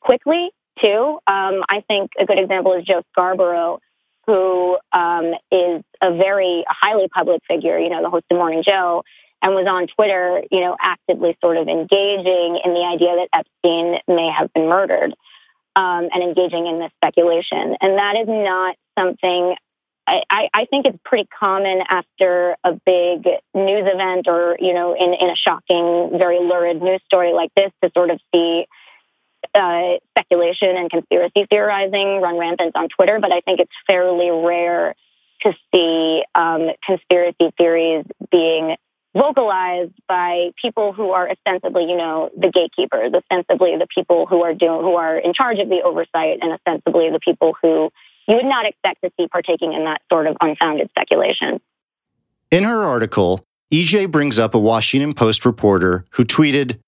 quickly, 0.00 0.50
too. 0.80 1.18
Um, 1.26 1.62
I 1.68 1.82
think 1.86 2.12
a 2.18 2.24
good 2.24 2.38
example 2.38 2.72
is 2.74 2.84
Joe 2.84 3.02
Scarborough, 3.12 3.80
who 4.26 4.78
um, 4.92 5.34
is 5.50 5.82
a 6.00 6.14
very 6.14 6.64
highly 6.68 7.08
public 7.08 7.42
figure, 7.46 7.78
you 7.78 7.90
know, 7.90 8.02
the 8.02 8.10
host 8.10 8.24
of 8.30 8.38
Morning 8.38 8.62
Joe, 8.62 9.04
and 9.42 9.54
was 9.54 9.66
on 9.66 9.88
Twitter, 9.88 10.42
you 10.50 10.60
know, 10.60 10.76
actively 10.80 11.36
sort 11.40 11.56
of 11.56 11.68
engaging 11.68 12.60
in 12.64 12.74
the 12.74 12.84
idea 12.84 13.16
that 13.16 13.28
Epstein 13.32 13.98
may 14.08 14.30
have 14.30 14.52
been 14.52 14.68
murdered 14.68 15.14
um, 15.76 16.08
and 16.12 16.22
engaging 16.22 16.66
in 16.66 16.78
this 16.78 16.90
speculation. 16.96 17.76
And 17.80 17.98
that 17.98 18.16
is 18.16 18.28
not 18.28 18.76
something 18.98 19.56
I, 20.06 20.48
I, 20.52 20.64
think 20.66 20.86
it's 20.86 20.98
pretty 21.04 21.28
common 21.38 21.82
after 21.88 22.56
a 22.64 22.72
big 22.84 23.24
news 23.54 23.86
event 23.86 24.26
or, 24.26 24.56
you 24.58 24.74
know, 24.74 24.94
in, 24.94 25.14
in 25.14 25.30
a 25.30 25.36
shocking, 25.36 26.18
very 26.18 26.40
lurid 26.40 26.82
news 26.82 27.00
story 27.06 27.32
like 27.32 27.50
this 27.54 27.70
to 27.82 27.90
sort 27.94 28.10
of 28.10 28.20
see 28.34 28.66
uh, 29.54 29.94
speculation 30.10 30.76
and 30.76 30.90
conspiracy 30.90 31.46
theorizing 31.48 32.20
run 32.20 32.36
rampant 32.36 32.74
on 32.74 32.88
Twitter. 32.88 33.20
But 33.20 33.32
I 33.32 33.40
think 33.42 33.60
it's 33.60 33.72
fairly 33.86 34.30
rare 34.30 34.94
to 35.42 35.54
see 35.72 36.24
um, 36.34 36.70
conspiracy 36.84 37.52
theories 37.56 38.04
being 38.30 38.76
vocalized 39.14 39.92
by 40.08 40.50
people 40.60 40.92
who 40.92 41.10
are 41.10 41.30
ostensibly, 41.30 41.84
you 41.84 41.96
know, 41.96 42.30
the 42.36 42.50
gatekeepers, 42.50 43.12
ostensibly 43.12 43.76
the 43.76 43.86
people 43.86 44.26
who 44.26 44.42
are 44.42 44.54
doing, 44.54 44.80
who 44.80 44.94
are 44.94 45.18
in 45.18 45.34
charge 45.34 45.58
of 45.58 45.68
the 45.68 45.82
oversight, 45.82 46.38
and 46.40 46.52
ostensibly 46.52 47.10
the 47.10 47.20
people 47.20 47.54
who 47.60 47.90
you 48.26 48.36
would 48.36 48.46
not 48.46 48.66
expect 48.66 49.02
to 49.02 49.10
see 49.18 49.26
partaking 49.26 49.72
in 49.72 49.84
that 49.84 50.00
sort 50.10 50.26
of 50.26 50.36
unfounded 50.40 50.88
speculation. 50.90 51.60
In 52.50 52.64
her 52.64 52.84
article, 52.84 53.44
EJ 53.72 54.10
brings 54.10 54.38
up 54.38 54.54
a 54.54 54.58
Washington 54.58 55.14
Post 55.14 55.44
reporter 55.44 56.04
who 56.10 56.24
tweeted 56.24 56.78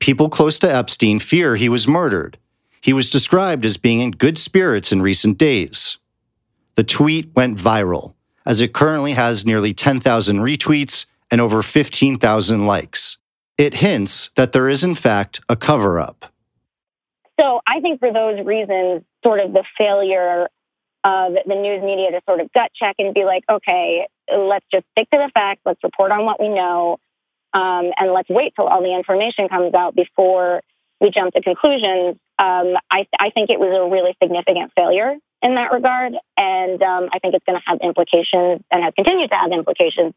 People 0.00 0.28
close 0.28 0.58
to 0.58 0.74
Epstein 0.74 1.20
fear 1.20 1.54
he 1.54 1.68
was 1.68 1.86
murdered. 1.86 2.36
He 2.80 2.92
was 2.92 3.08
described 3.08 3.64
as 3.64 3.76
being 3.76 4.00
in 4.00 4.10
good 4.10 4.36
spirits 4.36 4.90
in 4.90 5.00
recent 5.00 5.38
days. 5.38 5.98
The 6.74 6.82
tweet 6.82 7.30
went 7.36 7.58
viral, 7.58 8.14
as 8.44 8.60
it 8.60 8.72
currently 8.72 9.12
has 9.12 9.46
nearly 9.46 9.72
10,000 9.72 10.40
retweets 10.40 11.06
and 11.32 11.40
over 11.40 11.62
15,000 11.62 12.66
likes. 12.66 13.16
It 13.58 13.74
hints 13.74 14.30
that 14.36 14.52
there 14.52 14.68
is, 14.68 14.84
in 14.84 14.94
fact, 14.94 15.40
a 15.48 15.56
cover 15.56 15.98
up. 15.98 16.26
So 17.40 17.60
I 17.66 17.80
think 17.80 17.98
for 17.98 18.12
those 18.12 18.44
reasons, 18.44 19.02
sort 19.24 19.40
of 19.40 19.52
the 19.52 19.64
failure 19.76 20.48
of 21.04 21.32
the 21.46 21.54
news 21.54 21.82
media 21.82 22.12
to 22.12 22.20
sort 22.28 22.40
of 22.40 22.52
gut 22.52 22.70
check 22.74 22.96
and 22.98 23.14
be 23.14 23.24
like, 23.24 23.44
okay, 23.50 24.06
let's 24.32 24.66
just 24.70 24.84
stick 24.92 25.08
to 25.10 25.18
the 25.18 25.30
facts, 25.34 25.62
let's 25.64 25.82
report 25.82 26.12
on 26.12 26.24
what 26.24 26.38
we 26.38 26.48
know, 26.48 26.98
um, 27.52 27.90
and 27.98 28.12
let's 28.12 28.28
wait 28.28 28.52
till 28.54 28.66
all 28.66 28.82
the 28.82 28.94
information 28.94 29.48
comes 29.48 29.74
out 29.74 29.96
before 29.96 30.62
we 31.00 31.10
jump 31.10 31.34
to 31.34 31.40
conclusions. 31.40 32.16
Um, 32.38 32.76
I, 32.90 33.06
I, 33.18 33.30
think 33.30 33.50
it 33.50 33.58
was 33.58 33.76
a 33.76 33.90
really 33.90 34.16
significant 34.22 34.72
failure 34.76 35.16
in 35.42 35.54
that 35.56 35.72
regard, 35.72 36.14
and 36.36 36.82
um, 36.82 37.08
I 37.12 37.18
think 37.18 37.34
it's 37.34 37.44
going 37.44 37.58
to 37.58 37.64
have 37.66 37.80
implications 37.80 38.62
and 38.70 38.82
has 38.82 38.94
continued 38.94 39.30
to 39.30 39.36
have 39.36 39.50
implications 39.52 40.14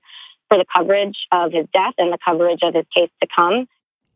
for 0.50 0.58
the 0.58 0.66
coverage 0.74 1.28
of 1.32 1.52
his 1.52 1.66
death 1.74 1.94
and 1.98 2.12
the 2.12 2.18
coverage 2.24 2.60
of 2.62 2.74
his 2.74 2.86
case 2.94 3.10
to 3.22 3.28
come. 3.34 3.68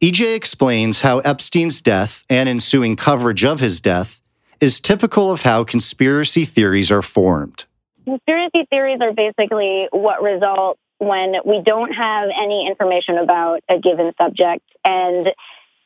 EJ 0.02 0.36
explains 0.36 1.02
how 1.02 1.20
Epstein's 1.20 1.82
death 1.82 2.24
and 2.30 2.48
ensuing 2.48 2.96
coverage 2.96 3.44
of 3.44 3.60
his 3.60 3.82
death 3.82 4.22
is 4.62 4.80
typical 4.80 5.32
of 5.32 5.42
how 5.42 5.64
conspiracy 5.64 6.46
theories 6.46 6.92
are 6.92 7.02
formed. 7.02 7.66
Conspiracy 8.06 8.66
theories 8.70 9.00
are 9.02 9.14
basically 9.14 9.88
what 9.92 10.22
result 10.22 10.78
when 11.00 11.36
we 11.46 11.62
don't 11.62 11.94
have 11.94 12.30
any 12.36 12.68
information 12.68 13.18
about 13.18 13.62
a 13.70 13.80
given 13.80 14.12
subject 14.18 14.64
and 14.84 15.34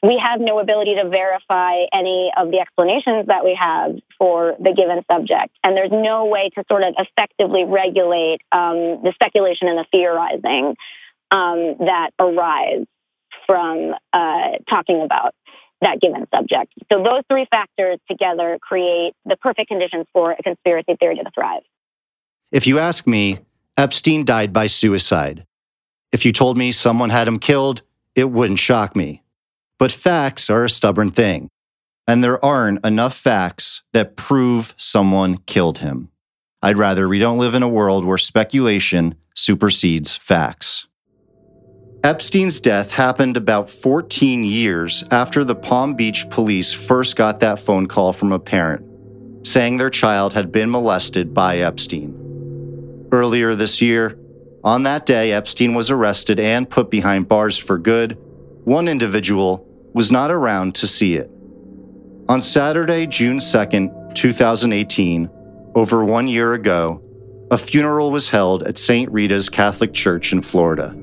we 0.03 0.17
have 0.17 0.41
no 0.41 0.59
ability 0.59 0.95
to 0.95 1.07
verify 1.07 1.85
any 1.93 2.31
of 2.35 2.51
the 2.51 2.59
explanations 2.59 3.27
that 3.27 3.45
we 3.45 3.55
have 3.55 3.95
for 4.17 4.55
the 4.59 4.73
given 4.73 5.01
subject. 5.09 5.55
And 5.63 5.77
there's 5.77 5.91
no 5.91 6.25
way 6.25 6.49
to 6.55 6.63
sort 6.69 6.83
of 6.83 6.93
effectively 6.97 7.63
regulate 7.63 8.41
um, 8.51 9.01
the 9.01 9.13
speculation 9.15 9.69
and 9.69 9.77
the 9.77 9.85
theorizing 9.91 10.75
um, 11.31 11.77
that 11.79 12.09
arise 12.19 12.85
from 13.47 13.95
uh, 14.11 14.49
talking 14.69 15.01
about 15.01 15.33
that 15.79 16.01
given 16.01 16.27
subject. 16.35 16.73
So 16.91 17.01
those 17.01 17.23
three 17.29 17.47
factors 17.49 17.97
together 18.09 18.57
create 18.61 19.13
the 19.25 19.37
perfect 19.37 19.69
conditions 19.69 20.05
for 20.11 20.33
a 20.33 20.43
conspiracy 20.43 20.95
theory 20.99 21.15
to 21.15 21.31
thrive. 21.33 21.63
If 22.51 22.67
you 22.67 22.77
ask 22.77 23.07
me, 23.07 23.39
Epstein 23.77 24.25
died 24.25 24.51
by 24.51 24.67
suicide. 24.67 25.45
If 26.11 26.25
you 26.25 26.33
told 26.33 26.57
me 26.57 26.71
someone 26.71 27.09
had 27.09 27.27
him 27.27 27.39
killed, 27.39 27.81
it 28.15 28.29
wouldn't 28.29 28.59
shock 28.59 28.95
me. 28.95 29.22
But 29.83 29.91
facts 29.91 30.49
are 30.49 30.63
a 30.63 30.69
stubborn 30.69 31.11
thing, 31.11 31.49
and 32.07 32.23
there 32.23 32.43
aren't 32.43 32.85
enough 32.85 33.17
facts 33.17 33.83
that 33.91 34.15
prove 34.15 34.73
someone 34.77 35.39
killed 35.39 35.79
him. 35.79 36.07
I'd 36.61 36.77
rather 36.77 37.09
we 37.09 37.19
don't 37.19 37.37
live 37.37 37.53
in 37.53 37.63
a 37.63 37.67
world 37.67 38.05
where 38.05 38.17
speculation 38.17 39.15
supersedes 39.35 40.15
facts. 40.15 40.87
Epstein's 42.01 42.61
death 42.61 42.93
happened 42.93 43.35
about 43.35 43.69
14 43.69 44.45
years 44.45 45.03
after 45.11 45.43
the 45.43 45.53
Palm 45.53 45.95
Beach 45.95 46.29
police 46.29 46.71
first 46.71 47.17
got 47.17 47.41
that 47.41 47.59
phone 47.59 47.87
call 47.87 48.13
from 48.13 48.31
a 48.31 48.39
parent 48.39 48.85
saying 49.45 49.75
their 49.79 49.89
child 49.89 50.31
had 50.31 50.49
been 50.49 50.69
molested 50.69 51.33
by 51.33 51.57
Epstein. 51.57 53.09
Earlier 53.11 53.53
this 53.53 53.81
year, 53.81 54.17
on 54.63 54.83
that 54.83 55.05
day, 55.05 55.33
Epstein 55.33 55.73
was 55.73 55.91
arrested 55.91 56.39
and 56.39 56.69
put 56.69 56.89
behind 56.89 57.27
bars 57.27 57.57
for 57.57 57.77
good. 57.77 58.17
One 58.63 58.87
individual 58.87 59.67
was 59.93 60.11
not 60.11 60.31
around 60.31 60.75
to 60.75 60.87
see 60.87 61.15
it. 61.15 61.29
On 62.29 62.41
Saturday, 62.41 63.05
June 63.05 63.37
2nd, 63.37 64.15
2018, 64.15 65.29
over 65.75 66.05
one 66.05 66.27
year 66.27 66.53
ago, 66.53 67.01
a 67.51 67.57
funeral 67.57 68.11
was 68.11 68.29
held 68.29 68.63
at 68.63 68.77
St. 68.77 69.11
Rita's 69.11 69.49
Catholic 69.49 69.93
Church 69.93 70.31
in 70.31 70.41
Florida. 70.41 70.95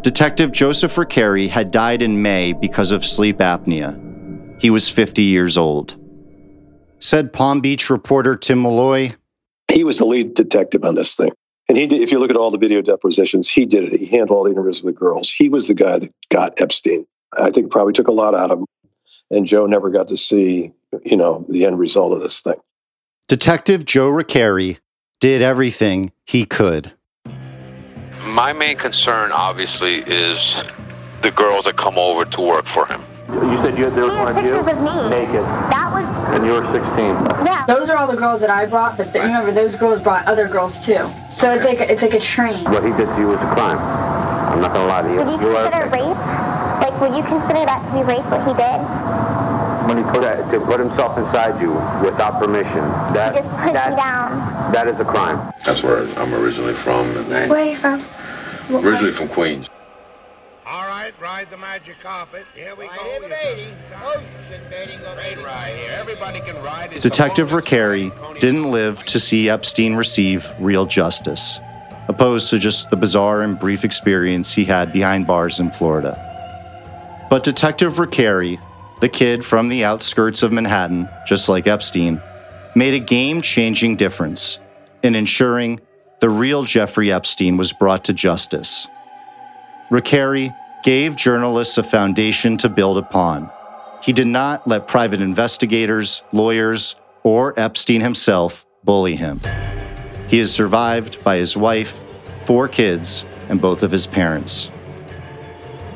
Detective 0.00 0.52
Joseph 0.52 0.94
Recarey 0.94 1.48
had 1.48 1.70
died 1.70 2.02
in 2.02 2.22
May 2.22 2.52
because 2.52 2.90
of 2.90 3.04
sleep 3.04 3.38
apnea. 3.38 4.60
He 4.60 4.70
was 4.70 4.88
50 4.88 5.22
years 5.22 5.56
old. 5.56 5.96
Said 7.00 7.32
Palm 7.32 7.60
Beach 7.60 7.90
reporter 7.90 8.36
Tim 8.36 8.62
Malloy. 8.62 9.12
He 9.72 9.84
was 9.84 9.98
the 9.98 10.04
lead 10.04 10.34
detective 10.34 10.84
on 10.84 10.94
this 10.94 11.14
thing. 11.14 11.32
And 11.68 11.76
he 11.76 11.86
did, 11.86 12.00
if 12.00 12.10
you 12.10 12.18
look 12.18 12.30
at 12.30 12.36
all 12.36 12.50
the 12.50 12.58
video 12.58 12.80
depositions, 12.80 13.48
he 13.48 13.66
did 13.66 13.84
it. 13.84 14.00
He 14.00 14.06
handled 14.06 14.30
all 14.30 14.44
the 14.44 14.50
interviews 14.50 14.82
with 14.82 14.94
the 14.94 14.98
girls. 14.98 15.30
He 15.30 15.48
was 15.48 15.68
the 15.68 15.74
guy 15.74 15.98
that 15.98 16.12
got 16.30 16.60
Epstein. 16.60 17.06
I 17.36 17.50
think 17.50 17.70
probably 17.70 17.92
took 17.92 18.08
a 18.08 18.12
lot 18.12 18.34
out 18.34 18.50
of 18.50 18.60
him. 18.60 18.66
And 19.30 19.46
Joe 19.46 19.66
never 19.66 19.90
got 19.90 20.08
to 20.08 20.16
see, 20.16 20.72
you 21.04 21.16
know, 21.16 21.44
the 21.48 21.66
end 21.66 21.78
result 21.78 22.14
of 22.14 22.20
this 22.20 22.40
thing. 22.40 22.56
Detective 23.26 23.84
Joe 23.84 24.10
Recarey 24.10 24.78
did 25.20 25.42
everything 25.42 26.12
he 26.24 26.46
could 26.46 26.92
my 28.28 28.52
main 28.52 28.76
concern, 28.76 29.32
obviously, 29.32 29.96
is 30.06 30.54
the 31.22 31.30
girls 31.30 31.64
that 31.64 31.76
come 31.76 31.98
over 31.98 32.24
to 32.24 32.40
work 32.40 32.66
for 32.68 32.86
him. 32.86 33.02
You 33.28 33.56
said 33.58 33.76
you, 33.76 33.84
had 33.84 33.94
there 33.94 34.04
was 34.04 34.16
one 34.16 34.36
of 34.36 34.44
you 34.44 34.62
naked. 35.10 35.44
That 35.74 35.90
was. 35.92 36.06
And 36.34 36.46
you 36.46 36.52
were 36.52 36.64
16. 36.72 36.84
Yeah. 37.44 37.64
Those 37.66 37.90
are 37.90 37.96
all 37.96 38.06
the 38.06 38.16
girls 38.16 38.40
that 38.40 38.48
I 38.48 38.64
brought, 38.64 38.96
but 38.96 39.12
the, 39.12 39.20
remember 39.20 39.52
those 39.52 39.76
girls 39.76 40.00
brought 40.00 40.26
other 40.26 40.48
girls 40.48 40.84
too. 40.84 41.10
So 41.30 41.52
it's 41.52 41.64
like 41.64 41.80
it's 41.80 42.00
like 42.00 42.14
a 42.14 42.20
train. 42.20 42.64
What 42.64 42.84
he 42.84 42.90
did 42.90 43.06
to 43.06 43.20
you 43.20 43.26
was 43.28 43.40
a 43.40 43.50
crime. 43.54 43.78
I'm 43.78 44.60
not 44.62 44.72
gonna 44.72 44.86
lie 44.86 45.02
to 45.02 45.08
you. 45.08 45.16
Would 45.16 45.40
you, 45.40 45.48
you 45.48 45.54
consider 45.54 45.76
are, 45.76 45.88
rape? 45.90 46.37
Like, 47.00 47.10
would 47.10 47.16
you 47.16 47.22
consider 47.24 47.64
that 47.64 47.82
to 47.86 47.92
be 47.98 48.02
rape? 48.04 48.24
What 48.26 48.46
he 48.46 48.54
did? 48.54 49.28
when 49.88 49.96
he 49.96 50.02
put 50.10 50.22
a, 50.22 50.36
to 50.52 50.60
put 50.66 50.78
himself 50.80 51.16
inside 51.16 51.58
you 51.62 51.72
without 52.04 52.38
permission, 52.38 52.80
that 53.14 53.34
Just 53.34 53.48
put 53.56 53.66
me 53.66 53.72
that, 53.72 53.96
down. 53.96 54.72
that 54.72 54.86
is 54.86 55.00
a 55.00 55.04
crime. 55.04 55.50
That's 55.64 55.82
where 55.82 56.06
I'm 56.18 56.34
originally 56.34 56.74
from. 56.74 57.06
And 57.16 57.50
Where 57.50 57.58
are 57.58 57.64
you 57.64 57.76
from? 57.76 58.84
originally 58.84 59.12
from 59.12 59.28
Queens. 59.28 59.66
All 60.66 60.86
right, 60.86 61.14
ride 61.18 61.48
the 61.48 61.56
magic 61.56 62.00
carpet. 62.00 62.44
Here 62.54 62.74
we 62.76 62.86
Right 62.86 62.98
go. 62.98 63.16
in 63.16 63.22
the 63.22 63.28
baiting. 63.28 63.76
Ocean 64.04 64.60
baiting 64.68 65.00
or 65.06 65.16
baiting. 65.16 65.42
Right 65.44 65.74
here. 65.74 65.92
Everybody 65.96 66.40
can 66.40 66.62
ride. 66.62 66.92
It's 66.92 67.02
Detective 67.02 67.50
Recarey 67.50 68.40
didn't 68.40 68.70
live 68.70 69.02
to 69.06 69.18
see 69.18 69.48
Epstein 69.48 69.94
receive 69.94 70.52
real 70.60 70.84
justice, 70.84 71.60
opposed 72.08 72.50
to 72.50 72.58
just 72.58 72.90
the 72.90 72.96
bizarre 72.98 73.40
and 73.40 73.58
brief 73.58 73.84
experience 73.86 74.52
he 74.52 74.66
had 74.66 74.92
behind 74.92 75.26
bars 75.26 75.60
in 75.60 75.70
Florida. 75.70 76.26
But 77.30 77.44
Detective 77.44 77.94
Recarey, 77.94 78.58
the 79.00 79.08
kid 79.08 79.44
from 79.44 79.68
the 79.68 79.84
outskirts 79.84 80.42
of 80.42 80.50
Manhattan, 80.50 81.08
just 81.26 81.48
like 81.48 81.66
Epstein, 81.66 82.22
made 82.74 82.94
a 82.94 82.98
game 82.98 83.42
changing 83.42 83.96
difference 83.96 84.60
in 85.02 85.14
ensuring 85.14 85.80
the 86.20 86.30
real 86.30 86.64
Jeffrey 86.64 87.12
Epstein 87.12 87.56
was 87.56 87.72
brought 87.72 88.04
to 88.04 88.12
justice. 88.12 88.86
Recarey 89.90 90.56
gave 90.82 91.16
journalists 91.16 91.78
a 91.78 91.82
foundation 91.82 92.56
to 92.58 92.68
build 92.68 92.96
upon. 92.98 93.50
He 94.02 94.12
did 94.12 94.26
not 94.26 94.66
let 94.66 94.88
private 94.88 95.20
investigators, 95.20 96.22
lawyers, 96.32 96.96
or 97.24 97.58
Epstein 97.58 98.00
himself 98.00 98.64
bully 98.84 99.16
him. 99.16 99.40
He 100.28 100.38
is 100.38 100.52
survived 100.52 101.22
by 101.24 101.36
his 101.36 101.56
wife, 101.56 102.02
four 102.40 102.68
kids, 102.68 103.26
and 103.48 103.60
both 103.60 103.82
of 103.82 103.90
his 103.90 104.06
parents. 104.06 104.70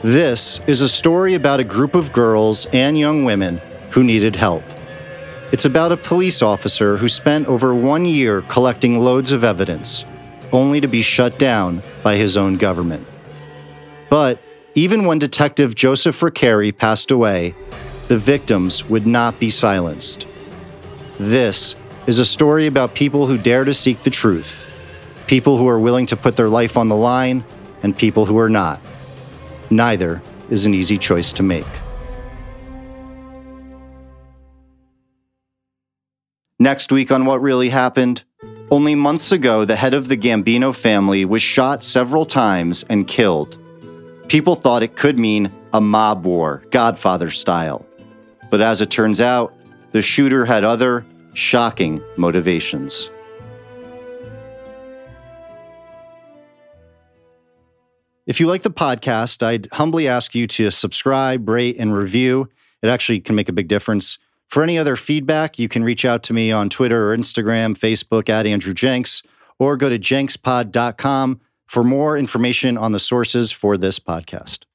This 0.03 0.61
is 0.67 0.81
a 0.81 0.89
story 0.89 1.35
about 1.35 1.61
a 1.61 1.65
group 1.65 1.95
of 1.95 2.13
girls 2.13 2.67
and 2.73 2.99
young 2.99 3.25
women 3.25 3.59
who 3.93 4.03
needed 4.03 4.35
help. 4.35 4.65
It's 5.53 5.65
about 5.65 5.93
a 5.93 5.97
police 5.97 6.43
officer 6.43 6.97
who 6.97 7.07
spent 7.07 7.47
over 7.47 7.73
one 7.73 8.05
year 8.05 8.43
collecting 8.43 8.99
loads 8.99 9.31
of 9.31 9.45
evidence, 9.45 10.05
only 10.51 10.81
to 10.81 10.89
be 10.89 11.03
shut 11.03 11.39
down 11.39 11.85
by 12.03 12.17
his 12.17 12.37
own 12.37 12.57
government. 12.57 13.07
But 14.11 14.41
even 14.75 15.07
when 15.07 15.21
Detective 15.21 15.77
Joseph 15.77 16.19
Recarey 16.19 16.77
passed 16.77 17.13
away, 17.13 17.55
the 18.09 18.19
victims 18.19 18.85
would 18.87 19.07
not 19.07 19.39
be 19.39 19.51
silenced. 19.51 20.27
This 21.21 21.77
is 22.09 22.19
a 22.19 22.25
story 22.25 22.67
about 22.67 22.97
people 22.97 23.29
who 23.29 23.39
dare 23.39 23.63
to 23.63 23.73
seek 23.73 24.03
the 24.03 24.11
truth, 24.11 24.69
people 25.29 25.59
who 25.59 25.69
are 25.69 25.79
willing 25.79 26.07
to 26.07 26.17
put 26.17 26.35
their 26.35 26.49
life 26.49 26.77
on 26.77 26.89
the 26.89 26.97
line, 26.97 27.45
and 27.85 27.97
people 27.97 28.27
who 28.27 28.39
are 28.39 28.51
not. 28.51 28.81
Neither 29.73 30.21
is 30.51 30.67
an 30.67 30.75
easy 30.75 30.99
choice 30.99 31.33
to 31.33 31.43
make. 31.43 31.65
Next 36.59 36.93
week 36.93 37.11
on 37.11 37.25
What 37.25 37.41
Really 37.41 37.71
Happened, 37.71 38.23
only 38.71 38.95
months 38.95 39.33
ago, 39.33 39.65
the 39.65 39.77
head 39.77 39.95
of 39.95 40.09
the 40.09 40.17
Gambino 40.17 40.75
family 40.75 41.25
was 41.25 41.41
shot 41.41 41.83
several 41.83 42.27
times 42.27 42.85
and 42.91 43.09
killed. 43.09 43.59
People 44.29 44.57
thought 44.57 44.83
it 44.83 44.95
could 44.95 45.19
mean 45.19 45.51
a 45.73 45.81
mob 45.81 46.27
war, 46.27 46.63
Godfather 46.71 47.31
style. 47.31 47.87
But 48.51 48.61
as 48.61 48.83
it 48.83 48.91
turns 48.91 49.23
out, 49.23 49.55
the 49.93 50.03
shooter 50.03 50.45
had 50.45 50.65
other, 50.65 51.07
shocking 51.33 51.99
motivations. 52.19 53.11
If 58.27 58.39
you 58.39 58.47
like 58.47 58.63
the 58.63 58.71
podcast, 58.71 59.43
I'd 59.43 59.69
humbly 59.73 60.07
ask 60.07 60.35
you 60.35 60.47
to 60.47 60.71
subscribe, 60.71 61.49
rate, 61.49 61.77
and 61.79 61.95
review. 61.95 62.49
It 62.81 62.89
actually 62.89 63.21
can 63.21 63.35
make 63.35 63.49
a 63.49 63.53
big 63.53 63.69
difference. 63.69 64.19
For 64.49 64.63
any 64.63 64.79
other 64.79 64.97
feedback, 64.97 65.59
you 65.59 65.69
can 65.69 65.83
reach 65.83 66.05
out 66.05 66.23
to 66.25 66.33
me 66.33 66.53
on 66.53 66.69
Twitter 66.69 67.11
or 67.11 67.17
Instagram, 67.17 67.77
Facebook 67.77 68.29
at 68.29 68.47
Andrew 68.47 68.75
Jenks, 68.75 69.23
or 69.59 69.77
go 69.77 69.89
to 69.89 69.99
jenkspod.com 69.99 71.41
for 71.67 71.83
more 71.83 72.17
information 72.17 72.77
on 72.77 72.93
the 72.93 72.99
sources 72.99 73.51
for 73.51 73.77
this 73.77 73.99
podcast. 73.99 74.67